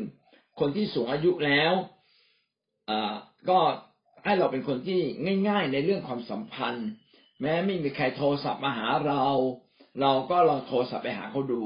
[0.60, 1.74] คนที่สูงอายุแล้ว
[2.89, 3.13] อ่า
[3.50, 3.60] ก็
[4.26, 5.00] ให้เราเป็นคนที่
[5.48, 6.88] ง่าย ๆ ในเรื่องความสัมพันธ์
[7.41, 9.24] แม้ไม่มีใครโทรศัพท์มาหาเรา
[10.02, 11.62] เราก็ลองโทรศัพท์ไปหาเขาดู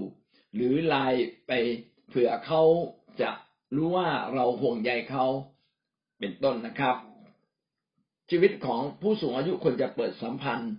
[0.56, 1.52] หรือไลน์ไป
[2.10, 2.62] เผื่อเขา
[3.22, 3.30] จะ
[3.76, 5.26] รู้ว่าเราห่วงใยเขา
[6.20, 6.96] เป็นต้นนะครับ
[8.30, 10.74] ชีวิตของผู้สูงอายุควรจะเปิดสัมพันธ์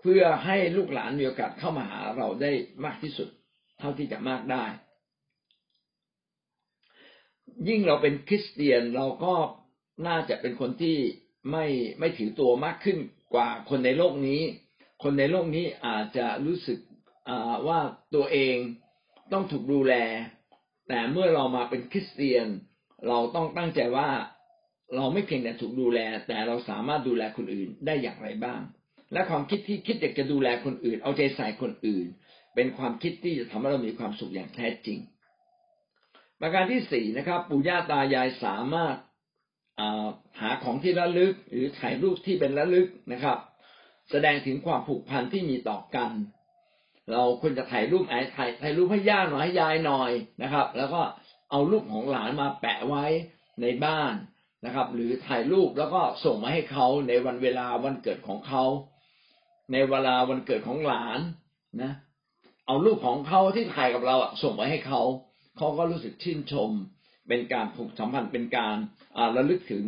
[0.00, 2.52] เพื่อให้ลูกหลานมีโอกาสเข้ามาหาเราได้
[2.84, 3.28] มากที่สุด
[3.78, 4.64] เท่าที่จะมากได้
[7.68, 9.34] ยิ่งเราเป็นคริสเตียนเราก็
[10.06, 10.96] น่าจะเป็นคนที่
[11.50, 11.66] ไม่
[11.98, 12.98] ไม่ถือตัวมากขึ้น
[13.34, 14.42] กว่าคนในโลกนี้
[15.02, 16.78] คนในโลกนี้อาจจะรู้สึก
[17.66, 17.80] ว่า
[18.14, 18.56] ตัวเอง
[19.32, 19.94] ต้องถูกดูแล
[20.88, 22.46] แต่เมื่อเรามาเป็นคริสเตียน
[23.08, 24.08] เราต้องตั้งใจว่า
[24.96, 28.60] เราไม่เพียงแต่ถูกดูแล แต่เราสามารถดูแลคนอื่นได้อย่างไรบ้าง
[29.12, 32.06] และความคิดที่คิดอยากจะดูแลคนอื่น เอาใจใส่คนอื่น
[32.54, 34.98] เป็นความคิดที่จะทำให้เรามีความสุขอย่างแท้จริง
[36.40, 38.96] ประการที่สี่นะครับ ปู่ย่าตายายสามารถ
[40.40, 43.38] หาของที่ระลึก หรือถ่ายรูปที่เป็นระลึกนะครับ
[44.10, 46.10] แสดงถึงความผูกพันที่มีต่อกัน
[47.12, 50.10] เราควรจะถ่ายรูปไอ้ถ่ายถ่ายรูปให้ย่าหน่อยให้ยายหน่อย
[50.42, 51.00] นะครับ แล้วก็
[51.50, 53.04] เอารูปของหลานมาแปะไว้
[53.62, 54.14] ในบ้าน
[54.64, 58.64] นะครับ หรือถ่ายรูปแล้วก็ส่งมาให้เขาในวันเวลาวันเกิดของเขา
[59.72, 61.20] ในเวลาวันเกิดของหลาน
[61.82, 61.92] นะ
[62.66, 65.00] เอารูปของเขาที่ถ่ายกับเราส่งไปให้เขา
[65.56, 66.70] เขาก็รู้สึกชื่นชม
[67.28, 68.76] เป็นการผูกสัมพันธ์เป็นการ
[69.36, 69.84] ระลึกถึง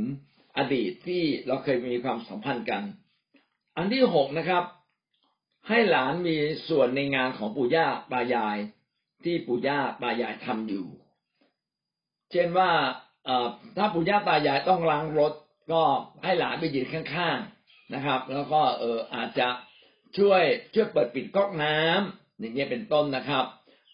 [0.59, 2.83] อดีตที่เราเคยมีความสัมพันธ์กัน
[3.77, 4.65] อันที่หกนะครับ
[5.69, 6.37] ให้หลานมี
[6.69, 8.59] ส่วนในงานของปู่ย่าตายาย
[9.25, 10.87] ที่ปู่ย่าตายายทำอยู่
[12.31, 12.71] เช่นว่า
[13.77, 15.33] ถ้าปู่ย่าตายายต้องล้างรถ
[15.73, 15.83] ก็
[16.25, 19.49] ให้หลานไปยืนข้างๆนะครับ แล้วก็เอออาจจะ
[20.19, 20.43] ช่วย
[20.75, 23.45] ช่วยเปิดปิดก๊อกน้ำอย่างเงี้ยเป็นต้นนะครับ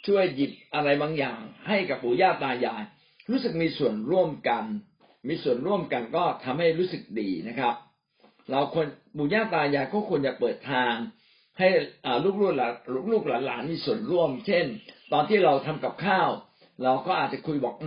[0.06, 2.82] ช่วยหยิบอะไรบางอย่าง ให้กับปู่ย่าตายาย
[3.30, 4.64] รู้สึกมีส่วนร่วมกัน
[5.28, 7.74] มีส่วนร่วมกันก็ทำให้รู้สึกดีนะครับ
[8.50, 10.94] เราควรปู่ย่าตายายก็ควรจะเปิดทาง
[11.58, 11.68] ให้
[12.24, 12.74] ลูกลูกหลาน
[13.12, 14.66] ลูกหลานมีส่วนร่วม เช่น
[15.12, 16.30] ตอนที่เราทำกับข้าว
[16.82, 17.84] เราก็อาจจะคุยบอกอ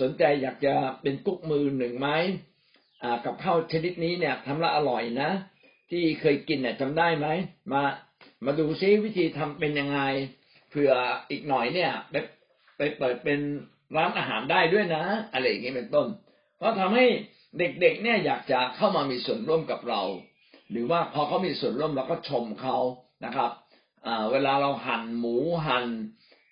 [0.00, 2.08] สนใจอยากจะเป็นกุ๊กมือหนึ่งไหม
[3.24, 5.30] กับข้าวชนิดนี้เนี่ยทำละอร่อยนะ
[5.90, 7.26] ที่เคยกินเนี่ยจำได้ไหม
[7.72, 7.82] มา
[8.44, 10.00] มาดูซิวิธีทำเป็นยังไง
[10.70, 10.92] เผื่อ
[11.30, 12.14] อีกหน่อยเนี่ยไป
[12.76, 13.40] ไปเปิดเป็น
[13.96, 16.06] ร้านอาหารได้ด้วยนะ อะไรอย่างนี้เป็นต้น
[16.60, 17.04] ก็ทำให้
[17.58, 20.02] เด็กๆเนี่ยอยากจะเข้ามามีส่วนร่วมกับเรา
[20.70, 22.76] หรือว่าพอเขามีส่วนร่วมเราก็ชมเขา
[23.24, 23.50] นะครับ
[24.32, 25.86] เวลาเราหั่นหมูหั่น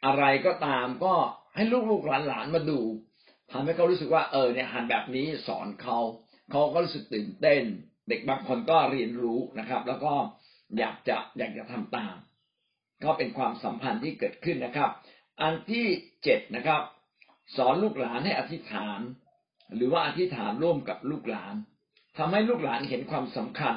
[0.04, 1.14] อะไรก็ตามก็
[1.54, 2.80] ให้ลูกๆหลานๆมาดู
[3.52, 5.98] ทำให้เขารู้สึกว่าเออเนี่ยหันแบบนี้สอนเขา
[6.50, 7.62] เขาก็รู้สึกตื่นเต้น
[8.08, 10.12] เด็กบางคนก็เรียนรู้นะครับ แล้วก็
[10.78, 12.16] อยากจะอยากจะทำตาม
[13.04, 14.90] ก็เป็นความสัมพันธ์ที่เกิดขึ้นนะครับ
[15.42, 15.86] อันที่
[16.24, 16.82] เจ็ดนะครับ
[17.56, 19.00] สอนลูกหลานให้อธิษฐาน
[19.74, 21.54] หรือว่าอธิษฐานร่วมกับลูกหลาน
[22.18, 23.76] ทำให้ลูกหลานเห็นความสำคัญ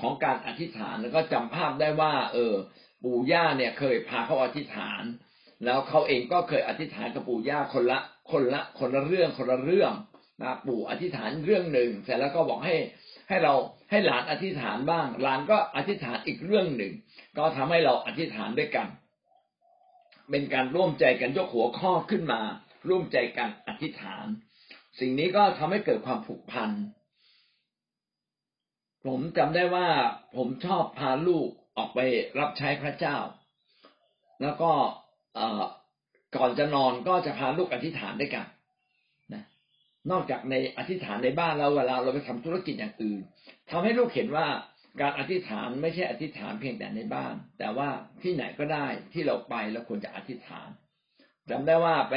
[0.00, 2.54] ของการอธิษฐานแล้วก็จำภาพได้ว่า เออ
[3.04, 5.02] ปู่ย่าเนี่ยเคยพาเขาอธิษฐาน
[5.64, 7.98] แล้วเขาเองก็เคยอธิษฐานกับปู่ย่าคนละ
[8.30, 9.92] คนละคนละเรื่องคนละเรื่อง
[10.42, 12.76] นะปู่อธิษฐานเรื่องหนึ่งเสร็จแล้วก็บอกให้
[13.28, 13.54] ให้เรา
[13.90, 16.92] ให้หลานอธิษฐานบ้างหลานก็อธิษฐานอีกเรื่องหนึ่ง
[17.36, 18.86] ก็ทำให้เราอธิษฐานด้วยกัน
[20.30, 22.40] เป็นการร่วมใจกันยกหัวข้อขึ้นมา
[22.88, 24.26] ร่วมใจกันอธิษฐาน
[25.00, 26.70] สิ่งนี้ก็ทำให้เกิดความผูกพัน
[29.06, 29.88] ผมจำได้ว่า
[30.36, 31.98] ผมชอบพาลูกออกไป
[32.38, 33.16] รับใช้พระเจ้า
[34.42, 34.72] แล้วก็
[36.36, 38.46] ก่อนจะนอนก็จะพาลูกอธิษฐานด้วยกัน
[40.10, 43.20] นอกจากในอธิษฐานในบ้านเราเวลาเราไปทำธุรกิจอย่างอื่น
[43.70, 44.46] ทำให้ลูกเห็นว่า
[45.00, 47.88] การอธิษฐานไม่ใช่อธิษฐานเพียงแต่ในบ้าน แต่ว่า
[48.22, 50.68] ที่ไหนก็ได้ที่เราไปเราควรจะอธิษฐาน
[51.50, 52.14] จำได้ว่าไป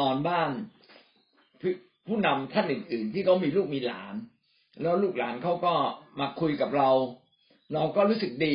[0.00, 0.50] นอนบ้าน
[2.06, 4.14] ผู้นำท่านอื่น ๆ ที่เขามีลูกมีหลาน
[4.82, 5.74] แล้วลูกหลานเขาก็
[6.20, 6.90] มาคุยกับเรา
[7.74, 8.54] เราก็รู้สึกดี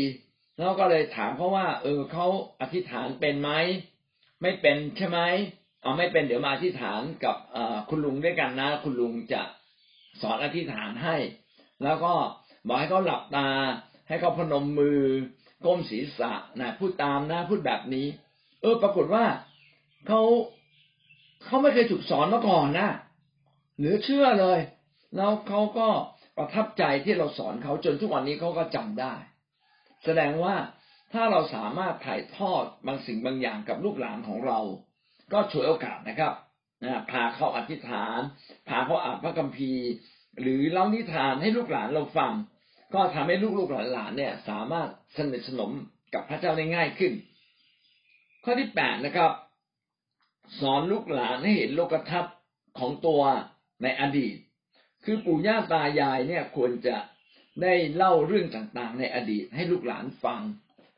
[0.60, 2.28] เราก็เลยถามเขาว่า เออเขา
[2.62, 3.52] อธิษฐานเป็นไหม
[4.42, 5.20] ไม่เป็นใช่ไหม
[5.82, 7.36] เอาไม่เป็นเดี๋ยวมาอธิษฐานกับ
[7.90, 9.42] คุณลุงด้วยกันนะ คุณลุงจะ
[10.22, 11.16] สอนอธิษฐานให้
[11.84, 12.14] แล้วก็
[12.68, 13.50] บอกให้เขาหลับตา
[14.08, 15.02] ให้เขาพนมมือ
[15.66, 18.08] ก้มศีรษะนะพูดตามนะพูดแบบนี้
[18.62, 19.26] เออ ปรากฏว่า
[20.08, 20.22] เขา
[21.46, 22.90] เขาไม่เคยถูกสอนมาก่อนนะ
[23.80, 24.60] หรือเชื่อเลย
[25.16, 25.88] แล้วเขาก็
[26.38, 29.14] ประทับใจที่เราสอนเขาจนทุกวันนี้เขาก็จำได้
[30.06, 30.56] แสดงว่า
[31.14, 34.60] ถ้าเราสามารถถ่ายทอดบางสิ่งบางอย่างกับลูกหลานของเรา
[35.34, 36.34] ก็ฉวยโอกาสนะครับ
[36.84, 38.20] นะพาเขาอธิษฐาน
[38.70, 39.88] พาเขาอ่านพระคัมภีร์
[40.42, 42.32] หรือเล่านิทานให้ลูกหลานเราฟัง
[42.94, 45.72] ก็ทำให้ลูกๆหลานๆเนี่ย สามารถสนิทสนม
[46.14, 47.14] กับพระเจ้าได้ง่ายขึ้น
[48.44, 49.32] ข้อที่แปดนะครับ
[50.60, 52.36] สอนลูกหลานให้เห็นโลกทัศน์
[52.80, 53.22] ของตัว
[53.84, 54.36] ในอดีต
[55.06, 56.96] คือปู่ย่าตายายเนี่ยควรจะ
[57.62, 60.42] ได้เล่าเรื่องต่างๆ ในอดีตให้ลูกหลานฟัง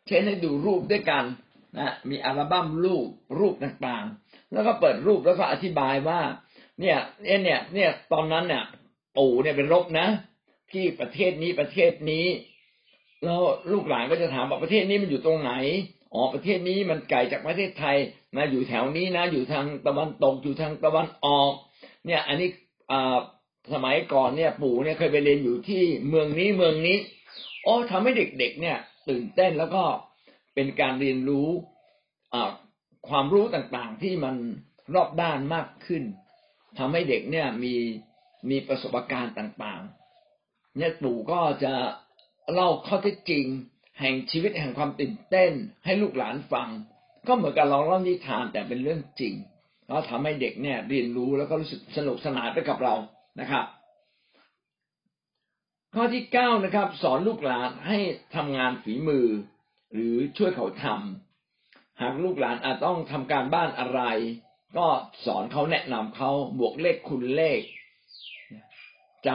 [0.08, 1.24] เช่นให้ดูรูปด้วยกัน
[1.78, 3.08] นะมีอัลบั้มรูป
[3.39, 6.19] รูปต่างๆ แล้วก็เปิดรูปแล้วก็อธิบายว่า
[6.80, 8.63] เนี่ยเนี่ยเนี่ยตอนนั้นเนี่ย
[9.17, 10.08] ปู่เนี่ยเป็นรบนะ
[10.72, 12.26] ที่ประเทศนี้ประเทศนี้
[13.24, 13.41] แล้ว
[13.72, 15.52] ลูกหลานก็จะถามว่าประเทศนี้มันอยู่ตรงไหน
[16.13, 17.98] อ๋อประเทศนี้มันไกลจากประเทศไทย
[18.36, 21.52] นะอยู่แถวนี้นะ อยู่ทางตะวันตกอยู่ทางตะวันออก
[22.06, 22.50] เนี่ย อันนี้
[22.91, 23.17] อ่า
[23.74, 26.98] สมัยก่อนเนี่ยปู่เนี่ยเคยไปเรียนอยู่ที่เมืองนี้เมืองนี้
[27.66, 28.78] อ๋อทำให้เด็กๆเนี่ย
[29.10, 29.84] ตื่นเต้นแล้วก็
[30.56, 31.48] เป็นการเรียนรู้
[33.10, 34.36] ความรู้ต่างๆที่มัน
[34.96, 36.04] รอบด้านมากขึ้น
[36.80, 37.76] ทำให้เด็กเนี่ยมี
[38.50, 41.74] มีประสบการณ์ต่างๆ เนี่ยปู่ก็จะ
[42.54, 43.46] เล่าข้อเท็จจริง
[44.00, 45.52] แห่งชีวิตแห่งความตื่นเต้น
[45.86, 46.70] ให้ลูกหลานฟัง
[47.28, 49.34] ก็เหมือนกับเราเล่านิทานแต่เป็นเรื่องจริง
[49.88, 52.96] แล้วทำให้เด็กเนี่ยเรียนรู้แล้วก็รู้สึกสนุกสนานไปกับเรา
[53.39, 53.65] นะครับ
[55.96, 57.98] ข้อที่เก้านะครับ สอนลูกหลานให้
[58.36, 59.28] ทำงานฝีมือ
[59.94, 64.02] หรือช่วยเขาทำหากลูกหลานอาจต้องทำการบ้านอะไร
[64.78, 64.88] ก็
[65.26, 67.62] สอนเขาแนะนำเขาบวกเลขคุณเลข
[69.28, 69.30] จ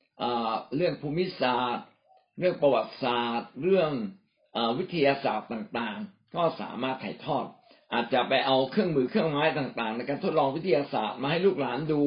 [0.00, 1.86] ำเรื่องภูมิศาสตร์
[2.38, 3.90] เรื่องประวัติศาสตร์ เรื่อง
[4.78, 7.46] วิทยาศาสตร์ต่างๆ ก็สามารถถ่ายทอด
[7.92, 12.02] อาจจะไปเอาเครื่องมือเครื่องไม้ต่างๆ ในการทดลองวิทยาศาสตร์มาให้ลูกหลานดู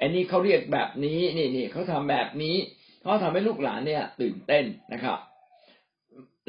[0.00, 2.56] อันนี้เขาเรียกแบบนี้นี่นี่เขาทำแบบนี้
[3.00, 5.18] เขาทำให้ลูกหลานเนี่ย ตื่นเต้นนะครับ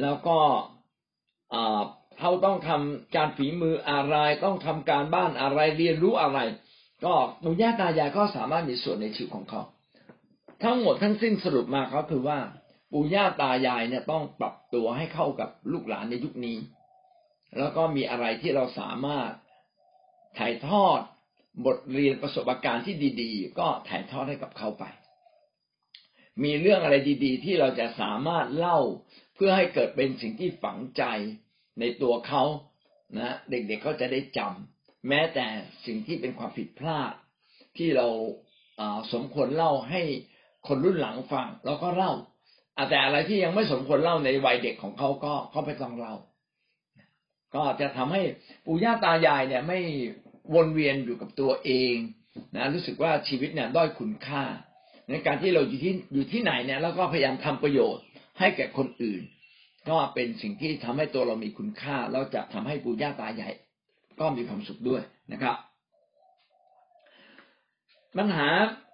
[0.01, 0.37] แล้วก็
[2.19, 6.39] เขาต้องทำการฝีมืออะไร ต้องทำการบ้านอะไรเรียนรู้อะไร
[7.05, 9.61] ก็ปู่ย่าตายายก็สามารถมีส่วนในชีวิตของเขา
[10.63, 12.39] ทั้งหมดทั้งสิ้นสรุปมาก็คือว่า
[12.91, 16.57] ปู่ย่าตายายเนี่ยต้องปรับตัวให้เข้ากับลูกหลานในยุคนี้
[17.57, 19.31] แล้วก็มีอะไรที่เราสามารถ
[20.37, 20.99] ถ่ายทอด
[21.65, 24.83] บทเรียนประสบการณ์ที่ดี ๆ ก็ถ่ายทอดให้กับเขาไป
[26.43, 28.79] มีเรื่องอะไรดี ๆ ที่เราจะสามารถเล่า
[29.35, 31.03] เพื่อให้เกิดเป็นสิ่งที่ฝังใจ
[31.79, 32.43] ในตัวเขา
[33.17, 35.45] นะเด็กๆเก็จะได้จำแม้แต่
[35.85, 37.11] สิ่งที่เป็นความผิดพลาด
[37.77, 38.07] ที่เรา
[39.13, 40.01] สมควรเล่าให้
[40.67, 42.13] คนรุ่นหลังฟังเราก็เล่า
[42.89, 46.15] แต่อะไรที่ยังไม่สมควรเล่าในวัยเด็กของเขาก็เขาไปต้องเล่า
[47.55, 48.21] ก็จะทำให้
[48.65, 49.79] ปู่ย่าตายายเนี่ยไม่
[50.55, 51.95] วนเวียนอยู่กับตัวเอง
[52.55, 54.43] นะรู้สึกว่าชีวิตเนี่ยด้อยคุณค่า
[55.09, 58.03] ในการที่เราอยู่ที่อยู่ที่ไหนเนี่ยแล้วก็พยายามทำประโยชน์
[58.39, 59.21] ให้แก่คนอื่น
[59.89, 63.53] ก็เป็นสิ่งที่ทำให้ตัวเรามีคุณค่าแล้วจะทำให้ปู่ย่าตายาย
[64.19, 65.01] ก็มีความสุขด้วย
[65.33, 65.55] นะครับ
[68.17, 68.47] ปัญหา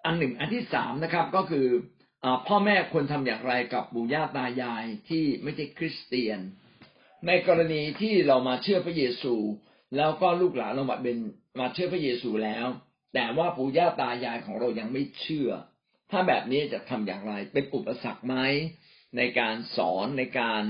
[0.05, 1.67] อันหนึ่งอันที่สามนะครับก็คือ
[2.47, 6.39] พ่อแม่ควรทำอย่างไรกับปู่ย่าตายายที่ไม่ใช่คริสเตียน
[7.27, 9.35] ในกรณีที่เรามาเชื่อพระเยซู
[9.97, 11.17] แล้วก็ลูกหลานเรามาเป็น
[11.59, 12.67] มาเชื่อพระเยซูแล้ว
[13.13, 15.49] แต่ว่าปู่ย่าตายายของเรายังไม่เชื่อ
[16.11, 18.35] ถ้าแบบนี้จะทำอย่างไร เป็นอุปสรรคไหม
[19.17, 20.61] ในการสอนในการ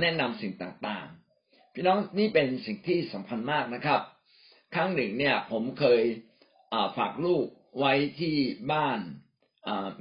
[0.00, 4.00] แนะนำสิ่งต่างๆ พี่น้องนี่เป็นสิ่งที่สำคัญมากนะครับ
[4.74, 6.02] ครั้งหนึ่งเนี่ย ผมเคย
[6.96, 7.46] ฝากลูก
[7.78, 8.36] ไว้ที่
[8.72, 8.98] บ้าน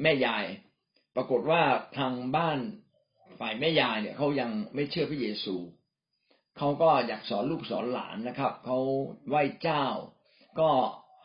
[0.02, 0.46] แม่ยาย
[1.16, 1.64] ปรากฏว่า
[1.98, 2.60] ทางบ้าน
[3.40, 8.80] ฝ่ายแม่ยายเนี่ยเขายังไม่เชื่อพระเยซูเขาก็อยากสอนลูกสอนหลานนะครับ เขา
[9.30, 9.86] ไหว้เจ้า
[10.60, 10.70] ก็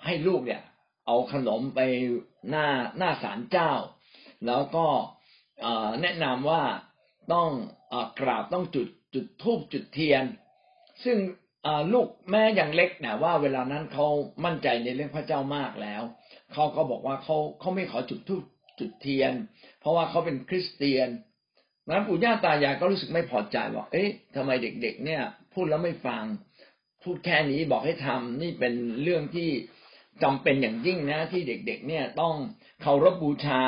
[0.05, 0.62] ให้ลูกเนี่ย
[1.07, 1.81] เอาขนมไป
[2.51, 2.66] หน้า
[2.99, 3.73] หน้าศาลเจ้า
[4.47, 4.87] แล้วก็
[6.03, 6.62] แนะนำว่า
[7.33, 7.49] ต้อง
[7.92, 10.25] อกราบต้องจุดจุดทูบจุดเทียน
[11.05, 11.16] ซึ่ง
[11.92, 14.07] ลูกแม่ยังเล็กแต่ว่าเวลานั้นเขา
[14.44, 16.03] มั่นใจในเรื่องพระเจ้ามากแล้ว
[16.53, 18.42] เขาก็บอกว่าเขาเขาไม่ขอจุดทูบ
[18.79, 19.33] จุดเทียน
[19.81, 21.09] เพราะว่าเขาเป็นคริสเตียน
[21.88, 26.25] นั้นปู่ย่าตายายก็รู้สึกไม่พอใจว่าเอ๊ะทำไมเด็ก ๆ เนี่ย พูดแล้วไม่ฟัง
[27.03, 29.51] พูดแค่นี้บอกให้ทำนี่เป็นเรื่องที่
[30.23, 32.35] จำเป็นอย่างยิ่งนะ ที่เด็ก ๆ เนี่ยต้อง
[32.83, 33.62] เคารพบูชา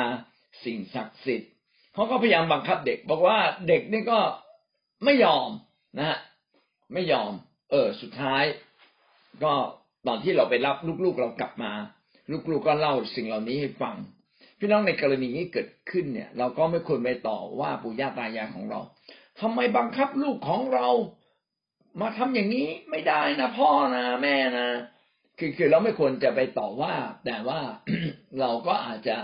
[0.63, 1.51] สิ่งศักดิ์สิทธิ์
[1.93, 4.19] เขาก็พยายามบังคับเด็ก บอกว่าเด็กนี่ก็
[5.05, 5.49] ไม่ยอม
[5.97, 6.17] นะฮะ
[6.93, 7.31] ไม่ยอม
[7.71, 8.43] เออ สุดท้าย
[9.43, 9.53] ก็
[10.07, 11.71] ตอนที่เราไปรับลูกๆเรากลับมา
[12.51, 13.95] ลูกๆก็เล่าสิ่งเหล่านี้ให้ฟัง
[14.59, 18.79] พี่น้องในกรณีนี้เกิดขึ้นเนี่ย เราก็ไม่ควรไปต่อว่าปู่ย่าตายายของเรา
[19.41, 20.87] ทำไมบังคับลูกของเรา
[22.01, 24.69] มาทำอย่างนี้ไม่ได้นะพ่อนะแม่นะ
[25.39, 26.93] คือคือเราไม่ควรจะไปต่อว่า
[27.25, 27.59] แต่ว่า
[28.39, 29.15] เราก็อาจจะ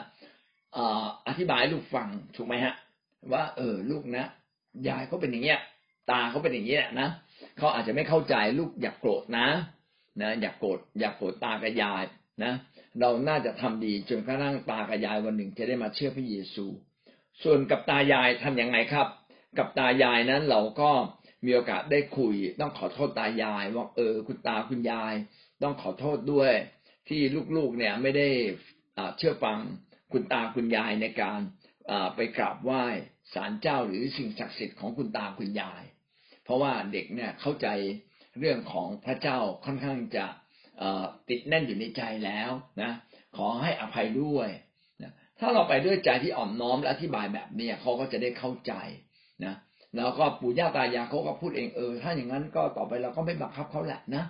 [1.28, 2.74] อธิบายลูกฟังถูกไหมฮะ
[3.32, 4.26] ว่า เออ ลูกนะ
[4.88, 5.60] ยายเขาเป็นอย่างเงี้ย
[6.12, 7.08] ตาเขาเป็นอย่างเงี้ยนะ
[7.58, 9.48] เขาอาจจะไม่เข้าใจลูกอย่ากโกรธนะ
[10.22, 12.04] นะอย่ากโกรธอย่ากโกรธตากับยาย
[12.44, 12.52] นะ
[13.02, 16.66] เราน่าจะทำดีจนกระทั่งตากับยายวันหนึ่งจะได้มาเชื่อพระเยซู
[17.44, 19.08] ส่วนกับตายายทํำยังไงครับ
[19.58, 20.92] กับตายายนั้นเราก็
[21.46, 25.14] มีโอกาสได้คุย ต้องขอโทษตายายว่าเออ คุณตาคุณยาย
[25.64, 26.52] ต้องขอโทษด้วย
[27.08, 27.22] ที่
[27.58, 28.28] ลูกๆเนี่ยไม่ได้
[29.18, 29.58] เชื่อฟัง
[30.12, 31.40] คุณตาคุณยายในการ
[32.16, 32.86] ไปกราบไหว้
[33.34, 35.84] ศาลเจ้าหรือสิ่งศักดิ์สิทธิ์ของคุณตาคุณยาย
[36.44, 37.68] เพราะว่าเด็กเนี่ยเข้าใจ
[38.40, 40.26] เรื่องของพระเจ้าค่อนข้างจะ
[41.30, 42.92] ติดแน่นอยู่ในใจแล้วนะ
[43.38, 44.50] ขอให้อภัยด้วย
[45.02, 48.74] นะถ้าเราไปด้วยใจที่อ่อนน้อมและอธิบายแบบนี้เขาก็จะได้เข้าใจ
[49.46, 49.54] นะ
[49.96, 54.24] แล้วก็ปู่ย่าตายายเขาก็พูดเองเออ ถ้าอย่างนั้นก็ต่อไปเราก็ไม่บังคับเขาแหละนะ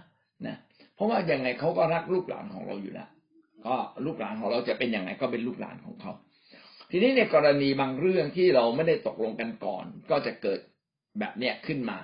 [0.48, 0.56] นะ
[0.96, 3.10] เพราะว่าอยังไงเขาก็รักลูกหลานของเราอยู่แล้ว
[3.66, 3.76] ก็
[4.06, 6.12] ลูกหลานของเราจะเป็นยังไงก็เป็นลูกหลานของเขา
[6.92, 10.60] ทีนี้ในกรณีบางเรื่องที่เราไม่ได้ตกลงกันก่อน ก็จะเกิด
[11.20, 12.00] แบบเนี้ยขึ้นมา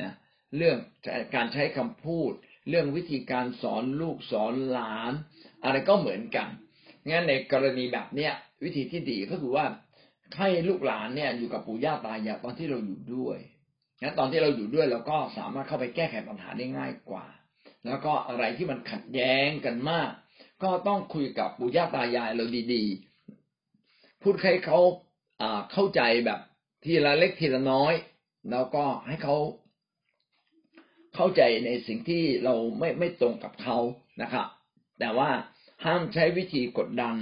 [0.00, 0.12] นะ
[0.56, 0.76] เรื่อง
[1.34, 2.32] การใช้คำพูด
[2.68, 5.12] เรื่องวิธีการสอนลูกสอนหลาน
[5.64, 6.48] อะไรก็เหมือนกัน
[7.08, 8.32] งั้นในกรณีแบบเนี้ย
[8.64, 9.66] วิธีที่ดีก็คือว่า
[10.38, 13.38] ให้ลูกหลานเนี่ยอยู่กับปู่ย่าตายายตอนที่เราอยู่ด้วย
[14.02, 17.26] งั้นตอนที่เราอยู่ด้วยเราก็สามารถเข้าไปแก้ไขปัญหาได้ง่ายกว่า
[17.86, 20.10] แล้วก็อะไรที่มันขัดแย้งกันมาก
[20.62, 24.78] ก็ต้องคุยกับปู่ย่าตายายเราดีๆ พูดให้เขา
[25.72, 26.40] เข้าใจแบบ
[26.84, 27.94] ทีละเล็กทีละน้อย
[28.50, 29.36] แล้วก็ให้เขา
[31.14, 33.78] เข้าใจในสิ่งที่เราไม่ไม่ตรงกับเขา
[34.22, 34.46] นะครับ
[35.00, 35.30] แต่ว่า
[35.84, 37.16] ห้ามใช้วิธีกดดัน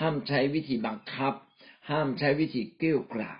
[0.00, 1.32] ห้ามใช้วิธีบังคับ
[1.90, 3.38] ห้ามใช้วิธีเกลี้ยกล่อม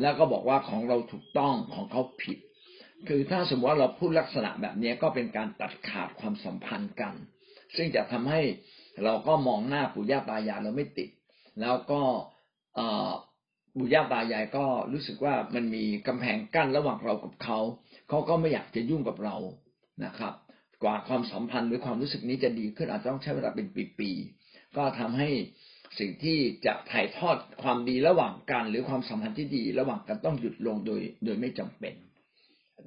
[0.00, 2.38] แล้วก็บอกว่าของเราถูกต้องของเขาผิด
[3.08, 7.14] คือถ้าสมมติว่าเราพูดลักษณะแบบนี้ก็เป็นการตัดขาดความสัมพันธ์กัน
[7.76, 8.40] ซึ่งจะทำให้
[9.04, 11.10] เราก็มองหน้าปู่ย่าตายายเราไม่ติด
[11.60, 12.00] แล้วก็
[13.74, 17.58] ปู่ย่าตายายก็รู้สึกว่ามันมีกำแพงกั้นระหว่างเรากับเขา
[18.12, 19.36] เขาก็ไม่อยากจะยุ่งกับเรา
[20.04, 20.34] นะครับ
[20.82, 23.66] กว่าความสัมพันธ์หรือความรู้สึกนี้จะดีขึ้นอาจจะต้องใช้เวลาเป็น
[23.98, 25.28] ปีๆก็ทำให้
[25.98, 31.94] สิ่งที่จะถ่ายทอดความดีระหว่างกันหรือความสัมพันธ์ที่ดีระหว่างกันต้องหยุดลงโดยโดยไม่จำเป็น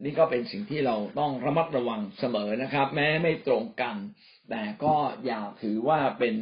[0.03, 3.95] นี่ก็เป็นสิ่งที่เราต้องระมัดระวังเสมอนะครับ แม้ไม่ตรงกัน
[4.49, 4.95] แต่ก็
[5.25, 6.35] อย่าถือว่าเป็น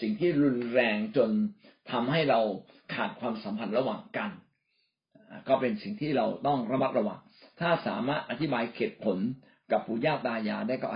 [0.00, 1.30] สิ่งที่รุนแรงจน
[1.90, 2.40] ทำให้เรา
[2.94, 4.30] ขาดความสัมพันธ์ระหว่างกัน
[5.48, 7.20] ก็เป็นสิ่งที่เราต้องระมัดระวัง
[7.60, 9.18] ถ้าสามารถอธิบายเหตุผล
[9.70, 10.88] กับปู่ย่าตายายได้ก็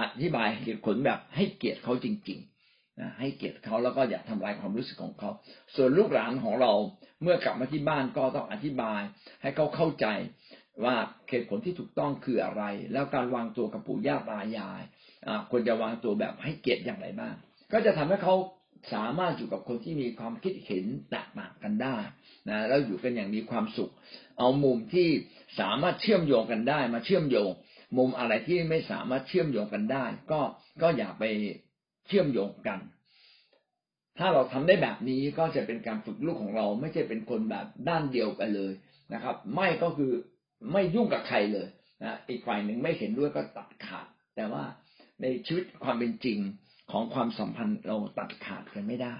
[0.00, 5.30] อธิบายเหตุผลแบบให้เกียรติเขาจริงๆนะให้เกียรติเขาแล้วก็อย่าทำลายความรู้สึกของเขา
[5.74, 6.72] ส่วนลูกหลานของเรา
[7.22, 9.00] เมื่อกลับมาที่บ้านก็ต้องอธิบาย
[9.42, 10.06] ให้เขาเข้าใจ
[10.84, 10.94] ว่า
[11.28, 12.62] เหตุผลที่ถูกต้องคืออะไร
[12.92, 14.82] แล้วการวางตัวกับปู่ย่าตายาย
[15.50, 17.34] ควรจะวางตัวแบบให้เกียรติอย่างไรบ้าง
[17.72, 18.34] ก็จะทำให้เขา
[18.92, 21.96] สามารถอยู่กับคนที่มีความคิดเห็นแตกต่างกันได้
[22.48, 23.92] นะแล้วอยู่กันอย่างมีความสุข
[24.38, 25.08] เอามุมที่
[25.60, 27.50] สามารถเชื่อมโยงกันได้ มาเชื่อมโยง
[27.96, 30.40] มุมอะไรที่ไม่สามารถเชื่อมโยงกันได้ ก็
[30.82, 31.24] ก็อย่าไป
[32.06, 32.78] เชื่อมโยงกัน
[34.18, 38.72] ถ้าเราทำได้แบบนี้ก็จะเป็นการฝึกลูกของเรา ไม่ใช่เป็นคนแบบด้านเดียวไปเลย
[39.14, 40.12] นะครับ ไม่ก็คือ
[40.72, 41.68] ไม่ยุ่งกับใครเลย
[42.02, 44.06] นะอีกฝ่ายหนึ่งไม่เห็นด้วยก็ตัดขาด
[44.36, 44.64] แต่ว่า
[45.20, 46.38] ในชีวิตความเป็นจริง
[46.90, 49.14] ของความสัมพันธ์เราตัดขาดกันไม่ได้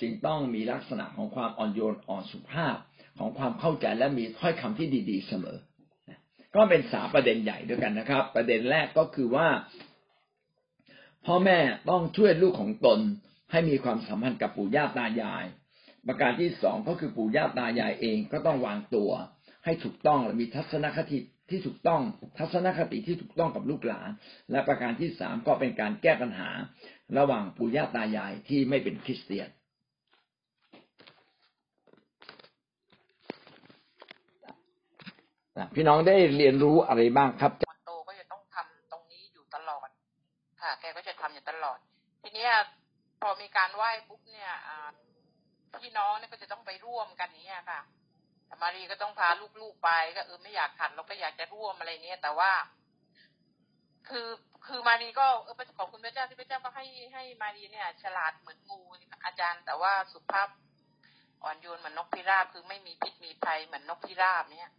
[0.00, 2.76] จึงต้องมีลักษณะของความอ่อนโยนอ่อนสุภาพ
[3.18, 5.58] ของความเข้าใจและมีถ้อยคำที่ดี ๆ เสมอ
[6.54, 9.48] ก็เป็นสาประเด็นใหญ่ด้วยกันนะครับ ประเด็นแรกก็คือว่า
[11.26, 11.58] พ่อแม่
[11.90, 12.98] ต้องช่วยลูกของตน
[13.50, 15.44] ให้มีความสัมพันธ์กับปู่ย่าตายาย
[16.06, 19.10] ประการที่สองก็คือปู่ย่าตายายเองก็ต้องวางตัว
[19.64, 21.18] ให้ถูกต้องและมีทัศนคติ
[21.48, 22.00] ที่ถูกต้อง
[22.38, 24.08] ทัศนคติที่ถูกต้องกับลูกหลาน
[24.50, 26.50] และประการที่สามก็เป็นการแก้ปัญหา
[27.18, 29.48] ระหว่างปู่ย่าตายายที่ไม่เป็นคริสเตียน
[35.74, 39.88] พี่น้องได้เรียนรู้อะไรบ้างครับคนโตก็จะต้องทำตรงนี้อยู่ตลอด
[40.62, 41.78] ค่ะ แกก็จะทำอยู่ตลอด
[42.22, 42.46] ทีนี้
[43.20, 44.52] พอมีการไหว้ปุ๊บเนี่ย
[45.80, 47.80] พี่น้องเนี่ยก็จะต้องไปร่วมกันนี้ค่ะ
[48.62, 49.28] มารีก็ต้องพา
[49.60, 52.52] ลูกๆไปก็เออไม่อยากขัดเราก็อยากจะร่วมอะไรเนี้ยแต่ว่า
[54.08, 54.28] คือ
[54.66, 56.84] คือมารีก็เออของคุณพระเจ้าที่พระเจ้าก็ให้
[57.14, 58.80] ให้มารีเนี่ย ฉลาดเหมือนงู
[59.24, 60.48] อาจารย์ แต่ว่าสุภาพ
[61.42, 64.70] อ่อนโยนเหมือนนกพิราบคือไม่มีพิษมีภัยเหมือนนกพิราบเนี่ย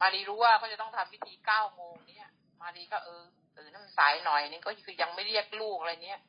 [0.00, 2.28] มารีรู้ว่าเขาจะต้องทำพิธีเก้าโมงเนี่ย
[2.60, 3.22] มารีก็เออ
[3.56, 6.20] ตื่นน้ำสายหน่อยนี่ก็คือยังไม่เรียกลูกอะไรเนี้ย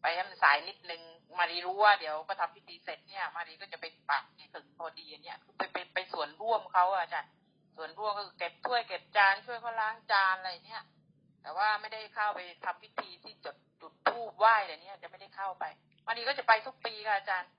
[0.00, 1.02] ไปให้มันสายนิดนึง
[1.38, 4.24] มารีรู้ว่าเดี๋ยวก็ทำพิธีเสร็จเนี่ย มารีก็จะไปปัก
[4.54, 7.22] ถึงพอดีเนี่ยไปไปไปส่วนร่วมเขาอะจ้ะ
[7.76, 10.82] ส่วนร่วมก็คือเก็บถ้วยเก็บจานช่วยเขาล้างจานอะไรเนี่ย
[11.42, 15.64] แต่ว่าไม่ได้เข้าไปทำพิธีที่จุดจุดธูปไหว้อะไรเนี่ยจะไม่ได้เข้าไป
[16.06, 17.50] มารีก็จะไปทุกปีค่ะอาจารย์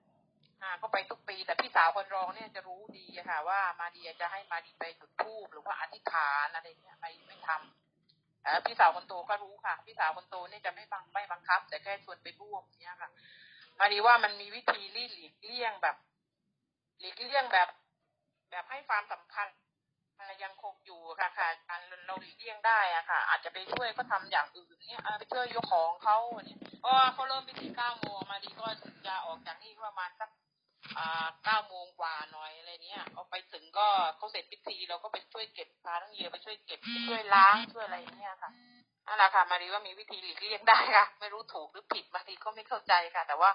[0.62, 13.10] อ่าก็ไปทุกปี แต่พี่สาวคนรองเนี่ยจะรู้ดีค่ะ ว่ามาดีจะให้มาดีไปจุดธูปหรือว่าอธิษฐานอะไรเนี่ยไม่ไม่ทำอพี่สาวคนโตก็รู้ค่ะ พี่สาวคนโตนี่จะไม่บังไม่บังคับ แต่แค่ชวนไปร่วมเนี่ยค่ะ
[13.82, 15.96] มาดีว่ามันมีวิธีลีหลีกเลี่ยงแบบ
[17.00, 17.70] หลีกเลี่ยงแบบ
[18.52, 19.48] แบบให้ความสำคัญ
[20.44, 28.68] ยังคงอยู่ค่ะค่ะการเราหลีกเลี่ยงได้อะค่ะ อาจจะไปช่วยเขาทาอย่างอื่นเนี่ยไปช่วยยกของเขาเนี่ยเพราะเขาเริ่มพิธีเก้าโมงมาดีก็
[29.08, 30.30] จะออกจากนี่ประมาณสัก
[31.44, 38.52] เก้าโมงกว่าหน่อยอะไรเนี้ยเอาไปถึงก็เขาเสร็จพิธีเราก็ไปช่วยเก็บพาทั้งเยอะไปช่วยเก็บช่วยล้างช่วยอะไรเนี้ยค่ะ
[39.08, 43.50] นั่นแหละค่ะมารีว่ามีวิธีหลีกเลี่ยงได้ค่ะ ไม่รู้ถูกหรือผิดบางทีก็ไม่เข้าใจค่ะ แต่ว่า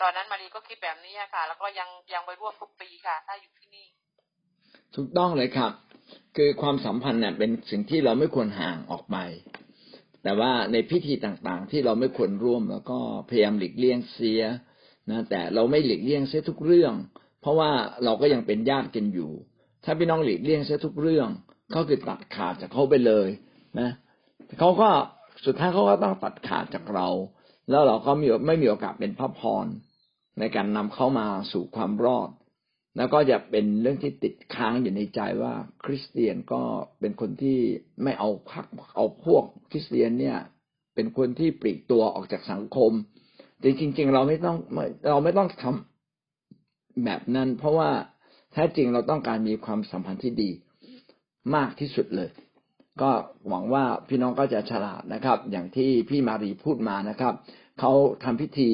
[0.00, 3.86] ตอนนั้นมารีก็คิดแบบนี้ค่ะ แล้วก็ยังยังไปร่วมทุกปีค่ะ ถ้าอยู่ที่นี่
[4.96, 5.72] ถูกต้องเลยครับ
[6.36, 9.16] คือความสัมพันธ์เนี่ยเป็นสิ่งที่เราไม่ควรห่างออกไป
[10.22, 14.42] แต่ว่าในพิธีต่างๆ ที่เราไม่ควรร่วม แล้วก็พยายามหลีกเลี่ยงเสีย
[15.10, 16.92] นะแต่เราไม่หลีกเลี่ยงเสียทุกเรื่อง
[17.40, 17.70] เพราะว่า
[18.04, 19.30] เราก็ยังเป็นญาติกันอยู่
[19.84, 21.28] ถ้าพี่น้องหลีกเลี่ยงเสียทุกเรื่อง
[21.70, 23.28] เขาคือตัดขาดจากเขาไปเลย
[23.80, 23.90] นะ
[24.58, 24.90] เขาก็
[25.46, 27.08] สุดท้ายเขาก็ต้องตัดขาดจากเรา
[27.70, 29.66] แล้วเราก็มีไม่มีโอกาสเป็นพระพร
[30.38, 32.30] ในการนำเข้ามาสู่ความรอด
[32.96, 36.62] แล้วก็จะเป็นเรื่องที่ติดค้างอยู่ในใจว่า คริสเตียนก็
[37.00, 37.58] เป็นคนที่
[38.02, 40.38] ไม่เอาพักเอาพวกคริสเตียนเนี่ย
[40.94, 42.92] เป็นคนที่ปลีกตัวออกจากสังคม
[43.58, 44.56] แต่จริงๆเราไม่ต้อง
[45.10, 47.90] เราไม่ต้องทำแบบนั้น เพราะว่า
[48.52, 50.50] แท้จริงเราต้องการมีความสัมพันธ์ที่ดี
[51.54, 52.30] มากที่สุดเลย
[53.02, 53.10] ก็
[53.48, 57.34] หวังว่าพี่น้องก็จะฉลาดนะครับ อย่างที่พี่มารีพูดมานะครับ
[57.80, 57.92] เขา
[58.24, 58.70] ทำพิธี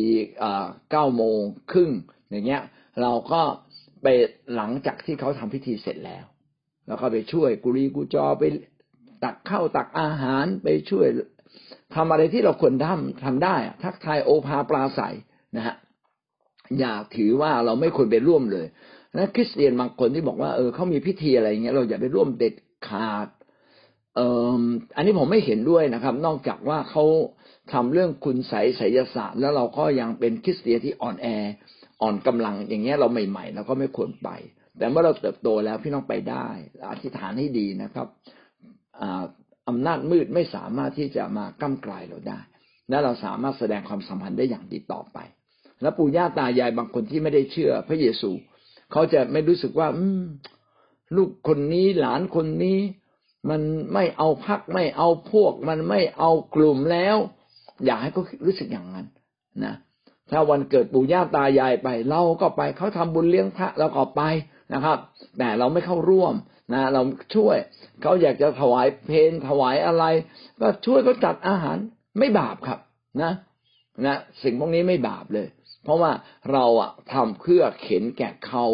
[0.91, 1.39] เก้าโมง
[1.73, 1.91] ครึ่ง
[2.31, 2.63] อย่างเงี้ย
[3.03, 3.43] เราก็
[4.03, 4.07] ไป
[4.55, 6.25] หลังจากที่เขาทำพิธีเสร็จแล้ว
[6.87, 8.45] เราก็ไปช่วยกุรีกุจอไป
[9.25, 11.07] ตักข้าวตักอาหารไปช่วย
[11.95, 15.01] ทำอะไรที่เราควรทำทำได้ทักทายโอภาปลาใส
[15.57, 15.75] นะฮะ
[16.79, 18.67] อย่าถือว่าเราไม่ควรไปร่วมเลย
[19.17, 22.55] นะคริสเตียนบางคนที่บอกว่าเออเขามีพิธีอะไรเงี้ยเราอย่าไปร่วมเด็ด
[22.89, 23.29] ขาด
[24.97, 27.05] อันนี้ผมไม่เห็นด้วยนะครับ นอกจากว่าเขา
[27.73, 31.27] ทำเรื่องคุณใสไสยศาสตร์ แล้วเราก็ยังเป็นคริสเตียนที่อ่อนแอ
[32.03, 34.29] อ่อนกำลังอย่างเงี้ยเราใหม่ๆเราก็ไม่ควรไป
[34.79, 36.49] แต่เมื่อเราเติบโตแล้วพี่น้องไปได้
[36.91, 38.09] อธิษฐานให้ดีนะครับ
[39.69, 42.41] อำนาจมืดไม่สามารถที่จะมาก้ากลายเราได้
[42.89, 45.19] และเราสามารถแสดงความสัมพันธ์ได้อย่างดีต่อไป
[45.83, 48.31] และปู่ย่าตายายบางคนที่ไม่ได้เชื่อ พระเยซู
[48.93, 50.05] เขาจะไม่รู้สึกว่า อื
[51.17, 52.79] ลูกคนนี้หลานคนนี้
[53.51, 53.61] มัน
[53.95, 57.17] ไม่เอาพักไม่เอาพวก มันไม่เอากลุ่มแล้ว
[57.85, 59.07] อยากให้เขารู้สึกอย่างนั้น
[59.65, 59.75] นะ
[60.31, 64.23] ถ้าวันเกิดปู่ย่าตายายไป เราก็ไปเขาทำบุญเลี้ยงพระเราก็ไป
[64.75, 64.99] นะครับ
[65.39, 66.35] แต่เราไม่เข้าร่วม
[66.73, 67.03] นะ เรา
[67.35, 67.57] ช่วย
[68.03, 70.05] เขาอยากจะถวายเพลถวายอะไร
[70.61, 71.77] ก็ช่วยเขาจัดอาหาร
[72.19, 72.79] ไม่บาปครับ
[73.23, 73.33] นะ
[74.07, 75.49] นะสิ่งพวกนี้ไม่บาปเลย
[75.85, 76.13] เพราะว่า
[76.53, 78.67] เราอะทำเพื่อเข็นแก่เขา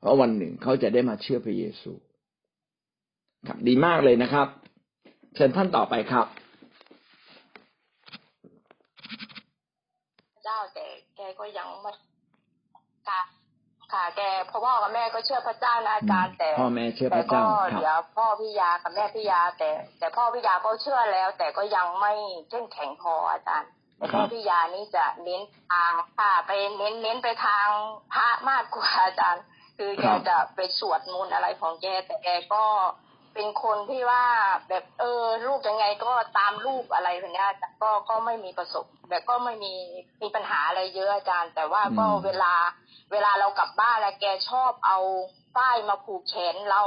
[0.00, 1.92] เพราะวันหนึ่งเขาจะได้มาเชื่อพระเยซู
[3.48, 4.46] ครับดีมากเลยนะครับ
[5.34, 6.26] เชิญท่านต่อไปครับ
[10.44, 10.86] เจ้าแต่
[11.16, 11.92] แกก็ยังไม่
[13.08, 13.20] ค่ะ
[13.92, 22.12] ค่ะแกพ่อพ่อกับแม่ก็เชื่อพระเจ้านะอาจารย์แต่พ่อแม่เชื่อพระเจ้าแต่ก็เดี๋ยวพ่อพี่ยากับแม่พี่ยา แต่ แต่พ่อพี่ยาก็เชื่อแล้ว แต่ก็ยังไม่
[22.50, 27.66] เข้มแข็งพออาจารย์แต่แม่พี่ยานี่จะเน้นทางค่ะไปเน้นเน้นไปทาง
[28.12, 29.42] พระมากกว่าอาจารย์
[29.78, 32.64] คือแกจะไปสวดมนต์อะไรของแกแต่แกก็
[33.34, 34.24] เป็นคนที่ว่า
[34.68, 37.46] แบบเออลูกยังไงก็ตามลูกอะไรแบบนี้
[37.82, 39.74] ก็ก็ไม่มีประสบแต่ก็ไม่มี
[40.22, 42.52] มีปัญหาอะไรเยอะอาจารย์ แต่ว่าก็เวลา
[43.12, 44.98] เวลาเรากลับบ้านแล้วแกชอบเอา
[45.56, 46.82] ป้ายมาผูกแขนเรา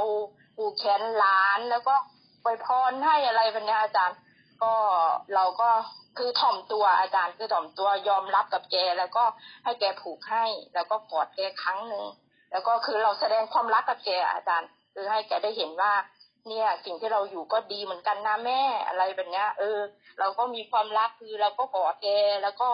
[0.57, 1.95] ผูกแขนหลานแล้วก็
[2.43, 4.17] ไปพรให้อะไรแบบนี้อาจารย์
[4.63, 4.73] ก็
[5.35, 5.69] เราก็
[6.17, 9.23] คือถ่อมตัวอาจารย์คือถ่อมตัวยอมรับกับแกแล้วก็
[9.63, 12.05] ให้แกผูกให้ แล้วก็กอดแกครั้งหนึ่ง
[12.51, 15.93] แล้วก็คือเราแสดงความรักกับแกอาจารย์ คือให้แกได้เห็นว่า
[16.47, 19.79] เนี่ยสิ่งที่เราอยู่ก็ดีเหมือนกันนะแม่อะไรแบบเนี้ย เออ
[20.19, 22.07] เราก็มีความรักคือเราก็กอดแก
[22.43, 22.67] แล้วก็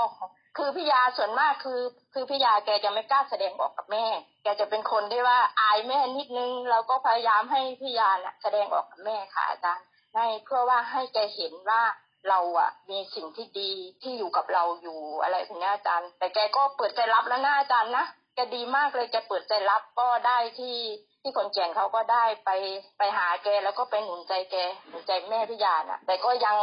[0.58, 1.82] คือพี่ยาส่วนมากคือ
[2.14, 4.06] คือพี่ยาแกจะไม่กล้าแสดงออกกับแม่
[4.44, 11.82] แกจะเป็นคนที่ว่าอายแม่นิดนึง เราก็พยายามให้พี่ยาน่ะ แสดงออกกับแม่ค่ะอาจารย์ให้เพื่อว่าให้แกเห็นว่า
[12.30, 18.06] เราอะ มีสิ่งที่ดีที่อยู่กับเราอยู่อะไรแบบนี้อาจารย์ แต่แกก็เปิดใจรับแล้วนะอาจารย์นะ
[18.36, 20.78] แกดีมากเลยแกเปิดใจรับก็ได้ที่
[21.22, 22.50] ที่คนแก่นเขาก็ได้ไป
[22.98, 24.56] ไปหาแกแล้วก็ไปหนุนใจแก
[24.88, 26.58] หนุนใจแม่พิยานะแต่ก็ยัง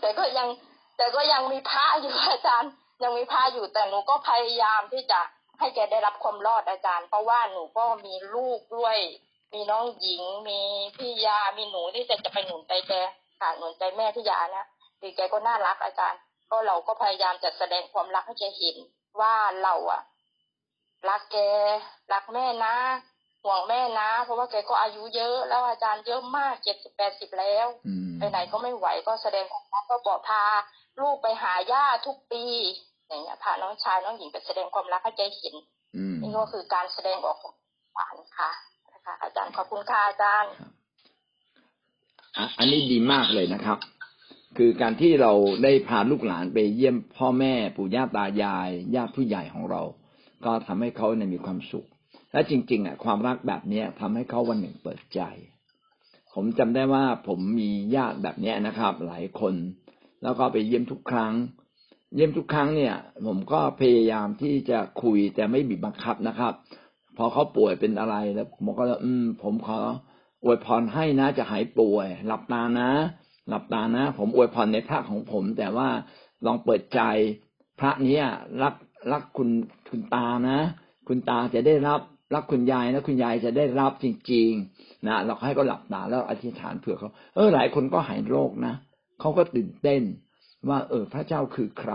[0.00, 0.48] แต่ก็ยัง
[0.96, 2.70] แต่ก็ยังมีพระอยู่อาจารย์
[3.02, 5.20] ยังมีพระอยู่แต่หนูก็พยายามที่จะ
[5.58, 8.96] ให้แกได้รับความรอดอาจารย์ เพราะว่าหนูก็มีลูกด้วย
[9.52, 10.60] มีน้องหญิง มี
[10.96, 12.92] พี่ยา มีหนูที่จะจะไปหนุนใจแก
[13.40, 14.66] ค่ะหนุนใจแม่พิยานะ
[15.00, 18.76] ดีแกก็น่ารักอาจารย์ ก็เราก็พยายามจะแสดงความรักให้แกเห็น
[19.20, 20.02] ว่าเราอะ
[21.08, 21.36] รักแก
[22.12, 22.74] รักแม่นะ
[23.46, 27.66] ห่วงแม่นะ เพราะว่าแกก็อายุเยอะ แล้วอาจารย์เยอะมากเจ็ดสิบแปดสิบแล้ว
[28.18, 30.44] ไปไหนก็ไม่ไหวก็แสดงความรักก็บอกพา
[31.00, 32.44] ลูกไปหาย่าทุกปี
[33.08, 35.54] อย่างเงี้ยพาน้องชายน้องหญิงไปแสดงความรักให้แกเห็น
[36.20, 37.54] นี่ก็คือการแสดงออกของ
[37.94, 38.50] หวานค่ะ
[38.92, 40.52] นะคะ อาจารย์ขอบคุณค่ะอาจารย์
[42.58, 43.78] อันนี้ดีมากเลยนะครับ
[44.56, 45.32] คือการที่เรา
[45.62, 49.82] ได้พาลูกหลานไปเยี่ยมพ่อแม่ปู่ย่าตายายญาติผู้ใหญ่ของเรา
[50.44, 51.86] ก็ทำให้เขาเนี่ยมีความสุข
[52.36, 55.20] และจริง ๆอะความรักแบบเนี้ยทำให้เขาวันหนึ่งเปิดใจ
[56.34, 59.54] ผมจำได้ว่าผมมีญาติแบบเนี้ยนะครับ หลายคน
[60.22, 61.34] แล้วก็ไปเยี่ยมทุกครั้ง
[62.14, 62.94] เยี่ยมทุกครั้งเนี่ย
[63.26, 66.52] ผมก็พยายามที่จะคุยแต่ไม่บีบบังคับนะครับ
[67.16, 69.78] พอเขาป่วยเป็นอะไรแล้วผมก็อืม ผมขอ
[70.44, 72.88] อวยพรให้นะจะหายป่วย หลับตานะ
[73.48, 75.88] หลับตานะ ผมอวยพรในพระของผม แต่ว่า
[76.46, 77.00] ลองเปิดใจ
[77.78, 78.18] พระนี้
[78.62, 78.74] รัก
[79.12, 79.48] รักคุณ
[79.90, 80.58] คุณตานะ
[81.08, 82.00] คุณตาจะได้รับ
[82.34, 88.74] รักคุณยายแล้วคุณยายจะได้รับจริงๆนะเราให้ก็หลับตาแล้วอธิษฐานเผื่อเขาเออหลายคนก็หายโรคนะ
[89.20, 90.02] เขาก็ตื่นเต้น
[90.68, 91.92] ว่า เออ พระเจ้าคือใคร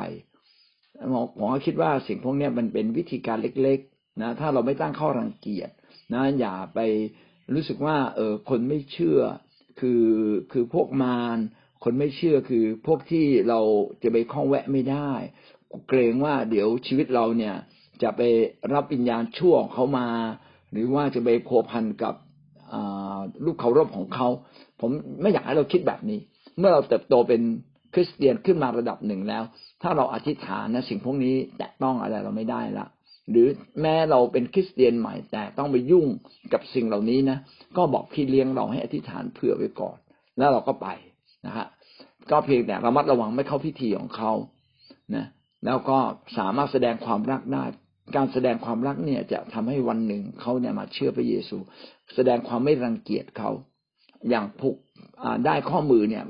[1.09, 5.69] หมอหมอคิดว่าสิ่งพวกนี้มันเป็นวิธีการเล็กๆนะถ้าเราไม่ตั้งข้อรังเกียจ
[6.13, 6.79] นะอย่าไป
[7.53, 9.19] รู้สึกว่า เออคนไม่เชื่อ
[9.79, 10.05] คือ
[10.51, 11.37] คือพวกมาร
[11.83, 13.59] คนไม่เชื่อคือพวกที่เรา
[14.03, 15.11] จะไปข้องแวะไม่ได้
[15.87, 17.55] เกรงว่าเดี๋ยวชีวิตเราเนี่ย
[18.03, 18.21] จะไป
[18.73, 20.07] รับวิญญาณชั่วของเขามา
[20.71, 22.15] หรือว่าจะไปโคพันกับ
[23.45, 24.27] ลูกเคารพของเขา
[24.79, 24.89] ผม
[25.21, 26.19] ไม่อยากให้เราคิดแบบนี้
[26.57, 27.41] เมื่อเราเติบโตเป็น
[27.93, 29.43] คริสเตียนขึ้นมาระดับหนึ่งแล้ว
[29.81, 32.85] ถ้าเราอธิษฐานนะสิ่งพวกนี้แตะต้องอะไรเราไม่ได้ละ
[33.29, 33.47] หรือ
[33.81, 36.07] แม้เราเป็นคริสเตียนใหม่ แต่ต้องไปยุ่ง
[36.53, 37.37] กับสิ่งเหล่านี้นะ
[37.77, 39.97] ก็บอกพี่เลี้ยงเราให้อธิษฐานเผื่อไว้ก่อน
[40.37, 40.87] แล้วเราก็ไป
[41.45, 41.67] นะฮะ
[42.31, 44.31] ก็เพียงแต่ระมัดระวังไม่เข้าพิธีของเขา
[45.15, 45.25] นะ
[45.65, 45.97] แล้วก็
[46.37, 47.63] สามารถแสดงความรักได้
[48.15, 51.57] การแสดงความรักเนี่ยจะทำให้วันหนึ่งเขาเนี่ยมาเชื่อพระเยซู
[52.15, 53.51] แสดงความไม่รังเกียจเขา
[54.29, 54.77] อย่างผูก
[55.45, 56.25] ได้ข้อมือเนี่ย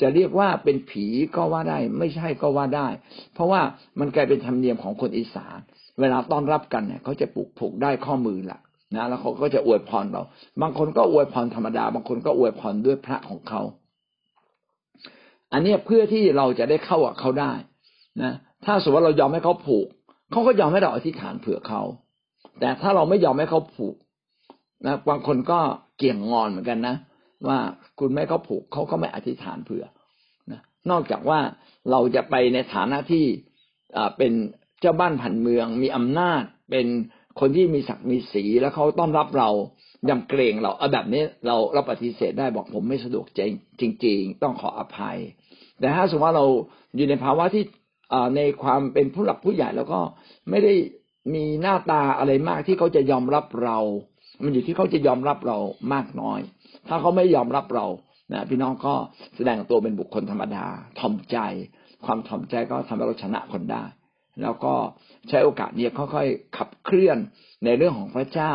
[0.00, 2.88] จะเรียกว่าเป็นผีก็ว่าได้ ไม่ใช่ก็ว่าได้
[3.34, 3.60] เพราะว่า
[4.00, 5.58] มันกลายเป็นธรรมเนียมของคนอีสาน
[6.00, 8.58] เวลาต้อนรับกันเนี่ยเขาจะปลูกผูกได้ข้อมือละ
[8.94, 10.22] นะแล้วเขาก็จะอวยพรเรา
[10.62, 13.62] บางคนก็อวยพรธรรมดา บางคนก็อวยพรด้วยพระของเขา
[15.52, 17.52] อันนี้เพื่อที่เราจะได้เข้ากับเขาได้
[18.22, 18.32] นะ
[18.64, 19.86] ถ้าสมมติว่าเรายอมให้เขาผูก
[20.30, 21.82] เขาก็ยอมให้เราอธิษฐานเผื่อเขา
[22.60, 23.96] แต่ถ้าเราไม่ยอมให้เขาผูก
[24.86, 25.58] นะบางคนก็
[25.98, 26.96] เกี่ยงงอนเหมือนกันนะ
[27.48, 27.58] ว่า
[27.98, 29.84] คุณไม่เขาผูกเขาก็ไม่อธิษฐานเผื่อ
[30.50, 30.60] นะ
[30.90, 31.40] นอกจากว่า
[31.90, 33.24] เราจะไปในฐานะที่
[34.16, 34.32] เป็น
[34.80, 36.86] เจ้าบ้านผันเมือง มีอำนาจ เป็น
[37.40, 39.50] คนที่มีศักดิ์มีสีแล้วเขาต้อนรับเรา
[40.08, 43.40] ยำเกรงเราเอาแบบนี้เราเราปฏิเสธได้บอกผมไม่สะดวกใจ
[43.80, 45.18] จริง ๆ ต้องขออภัย
[45.80, 46.44] แต่ถ้าสมมติว่าเรา
[46.96, 47.64] อยู่ในภาวะที่
[48.36, 50.00] ในความเป็นผู้หลักผู้ใหญ่แล้วก็
[50.50, 50.74] ไม่ได้
[51.34, 53.78] มีหน้าตาอะไรมากที่เขาจะยอมรับเรา
[54.42, 55.58] มันอยู่ที่เขาจะยอมรับเรา
[55.92, 56.40] มากน้อย
[56.88, 57.86] ถ้าเขาไม่ยอมรับเรา
[58.32, 58.94] นะพี่น้องก็
[59.36, 60.66] แสดงตัวเป็นบุคคลธรรมดา
[60.98, 61.38] ถ่อมใจ
[62.04, 63.84] ความถ่อมใจก็ทำให้เราชนะคนได้
[64.42, 64.74] แล้วก็
[65.28, 67.18] ใช้โอกาสนี้ค่อยๆขับเคลื่อน
[67.64, 68.54] ในเรื่องของพระเจ้า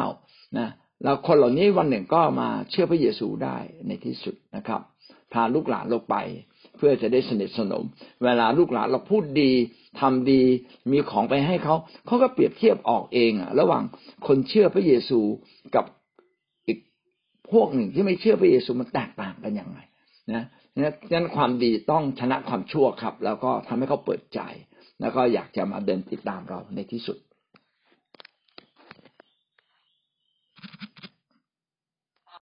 [0.57, 0.69] นะ
[1.03, 4.81] แล้วคนเหล่านี้วันหนึ่งก็มาเชื่อพระเยซูได้ในที่สุดนะครับ
[5.33, 6.15] พาลูกหลานเราไป
[6.81, 7.83] พื่อจะได้สนิทสนม
[8.23, 9.51] เวลาลูกหลานเราพูดดี
[9.99, 10.41] ทำดี
[10.91, 11.75] มีของไปให้เขา
[12.05, 13.83] เขาก็เปรียบเทียบออกเองอะระหว่าง
[14.27, 15.19] คนเชื่อพระเยซู
[15.75, 15.85] กับ
[16.67, 16.77] อีก
[17.51, 19.79] พวกหนึ่งที่ไม่เชื่อพระเยซูมันแตกต่างกันยังไง
[20.31, 20.43] นะ
[21.13, 24.39] นั้นความดีต้องชนะความชั่วครับ แล้วก็ทำให้เขาเปิดใจ
[25.01, 27.17] แล้วก็อยากจะมาเดินติดตามเราในที่สุด